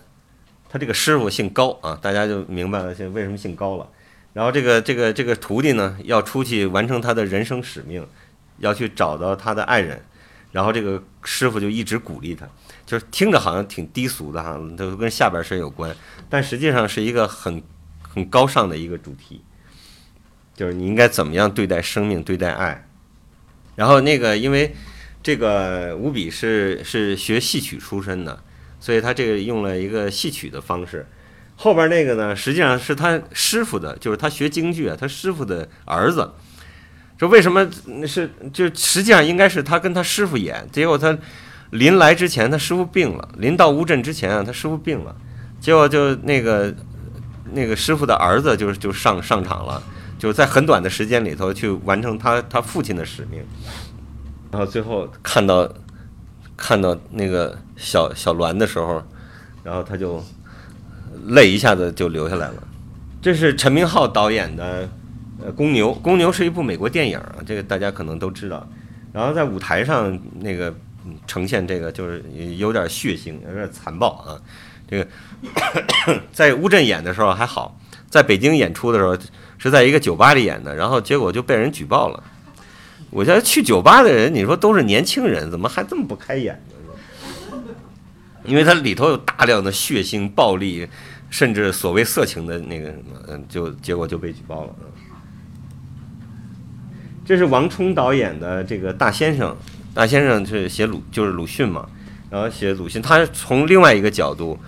[0.74, 3.86] 他这个师傅姓高啊，大家就明白了，现在为什么姓高了。
[4.32, 8.08] 然后这个这个这个徒弟呢，要出去完成他的人生使命，
[8.56, 10.02] 要去找到他的爱人。
[10.50, 12.48] 然后这个师傅就一直鼓励他，
[12.93, 15.97] 就是听着好像挺低俗的哈，都跟下边事有关，
[16.28, 17.62] 但实际上是一个很
[18.02, 19.40] 很高尚的一个主题，
[20.55, 22.86] 就是你应该怎么样对待生命，对待爱。
[23.77, 24.74] 然后那个因为
[25.23, 28.43] 这个吴比是是学戏曲出身的。
[28.78, 31.06] 所以他这个用了一个戏曲的方式，
[31.55, 36.32] 后边那个呢，实际上是他师傅的，就是他学京剧啊，他师傅的儿子。
[37.16, 37.70] 说为什么
[38.05, 41.16] 是就实际上应该是他跟他师傅演，结果他
[41.73, 45.15] 临来之前他师傅病了，临到乌镇之前啊他师傅病了，
[45.61, 46.74] 结果就那个
[47.53, 49.82] 那个师傅的儿子就就上上场了，
[50.19, 53.44] 就在很短的时间里头去完成他他父亲的使命，
[54.51, 55.69] 然后最后看到。
[56.55, 59.03] 看到那个小小栾的时候，
[59.65, 60.23] 然后他就
[61.28, 62.62] 泪一下子就流下来了。
[63.20, 64.89] 这是陈明昊导演的
[65.43, 68.65] 呃《公牛》，《公牛》是一部美国电影啊，这个大家可能都知道。
[69.12, 70.73] 然后在舞台上那个
[71.26, 72.24] 呈现这个就是
[72.56, 74.40] 有点血腥，有点残暴啊。
[74.88, 75.08] 这个
[76.32, 77.78] 在乌镇演的时候还好，
[78.10, 79.16] 在北京演出的时候
[79.58, 82.22] 是在一个酒吧里演的，然后结果就被人举报了。
[83.10, 87.58] 我觉得去酒吧的人，你说都是年轻人，怎么还这么不开眼呢？
[88.44, 90.88] 因为它里头有大量的血腥、暴力，
[91.30, 94.74] 甚至所谓色情的那个什么，嗯，就结果就被举报了。
[97.24, 99.56] 这是王冲导演的这个大先生，
[99.94, 101.86] 大先生是写鲁，就是鲁迅嘛，
[102.31, 104.59] 然后写鲁迅，他从另外一个角度，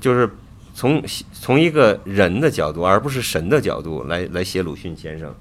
[0.00, 0.28] 就是
[0.74, 5.34] 从从一个人的角度，而不是神的角度来来写鲁迅先生。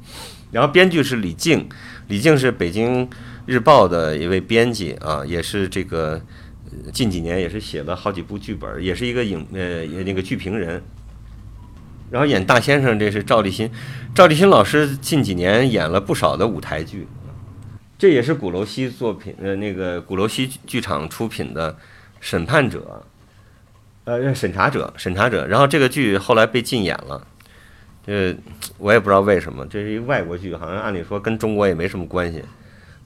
[0.52, 1.68] 然后编剧是李静，
[2.08, 3.10] 李静是北京
[3.46, 6.22] 日报的一位编辑啊，也是这个
[6.94, 10.84] 近几年也是写了好几部剧本，也是一个影呃那个剧评人。
[12.12, 13.68] 然后演大先生这是赵立新，
[14.14, 17.08] 赵立新老师近几年演了不少的舞台剧，
[18.04, 21.72] 这也是鼓楼西作品呃那个鼓楼西剧场出品的
[22.20, 23.02] 《审判者》，
[24.12, 25.48] 呃审查者审查者。
[25.48, 27.26] 然后这个剧后来被禁演了。
[28.06, 28.36] 这
[28.78, 32.44] 我也不知道为什么，这是一外国剧，好像按理说跟中国也没什么关系。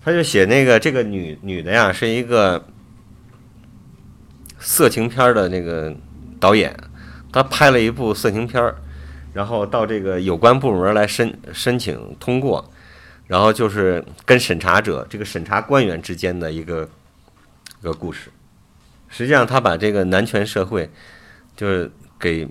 [0.04, 2.66] 他就写那个这个女女的呀，是一个
[4.58, 5.96] 色情片儿的那个
[6.40, 6.76] 导演，
[7.32, 8.74] 他拍了一部色情片儿，
[9.32, 12.72] 然后到这个有关部门来申申请通过，
[13.28, 16.90] 然后就是跟审查者这个审查官员之间的一个
[17.80, 18.32] 一个故事。
[19.10, 20.90] 实际上，他把这个男权社会
[21.56, 22.48] 就是给。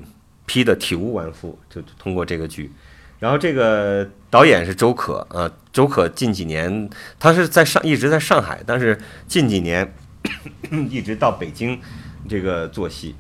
[0.49, 2.71] 批的体无完肤，就通过这个剧，
[3.19, 6.89] 然后这个导演是周可啊，周可近几年
[7.19, 8.97] 他是在上一直在上海，但是
[9.27, 9.93] 近几年
[10.89, 11.81] 一直到北京
[12.29, 13.17] 这个做戏。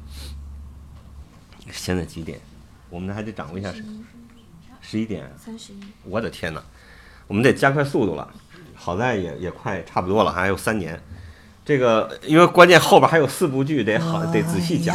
[1.72, 2.38] 现在几点？
[2.90, 3.74] 我们还得掌握一下，
[4.80, 5.80] 十一点三十一。
[6.04, 6.62] 我的天哪，
[7.26, 8.28] 我们得加快速度了。
[8.74, 11.00] 好在也也快差不多了，还有三年。
[11.64, 14.94] 这个因为关键后边还有四部剧，得好得仔细讲。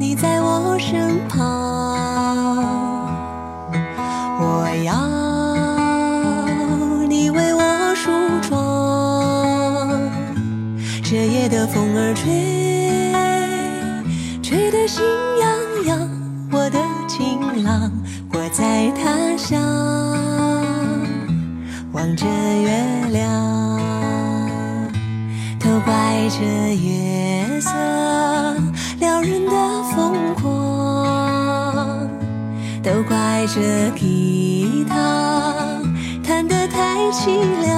[0.00, 1.57] 你在我身旁，
[18.92, 19.60] 他乡，
[21.92, 22.70] 望着月
[23.10, 23.80] 亮，
[25.58, 26.44] 都怪这
[26.76, 27.70] 月色
[29.00, 30.46] 撩人的疯狂。
[32.82, 35.82] 都怪这吉他
[36.24, 37.76] 弹得太凄凉，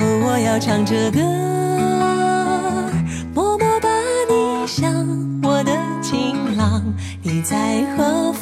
[0.00, 1.20] 哦，我要唱着歌，
[3.32, 3.88] 默默把
[4.28, 4.92] 你想，
[5.42, 5.72] 我的
[6.02, 6.82] 情郎，
[7.22, 8.32] 你在何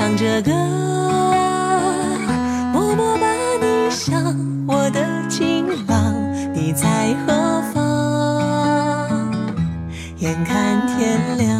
[0.00, 0.50] 唱着歌，
[2.72, 3.26] 默默把
[3.60, 4.34] 你想，
[4.66, 6.14] 我的情郎，
[6.54, 9.30] 你在何方？
[10.16, 11.59] 眼看天亮，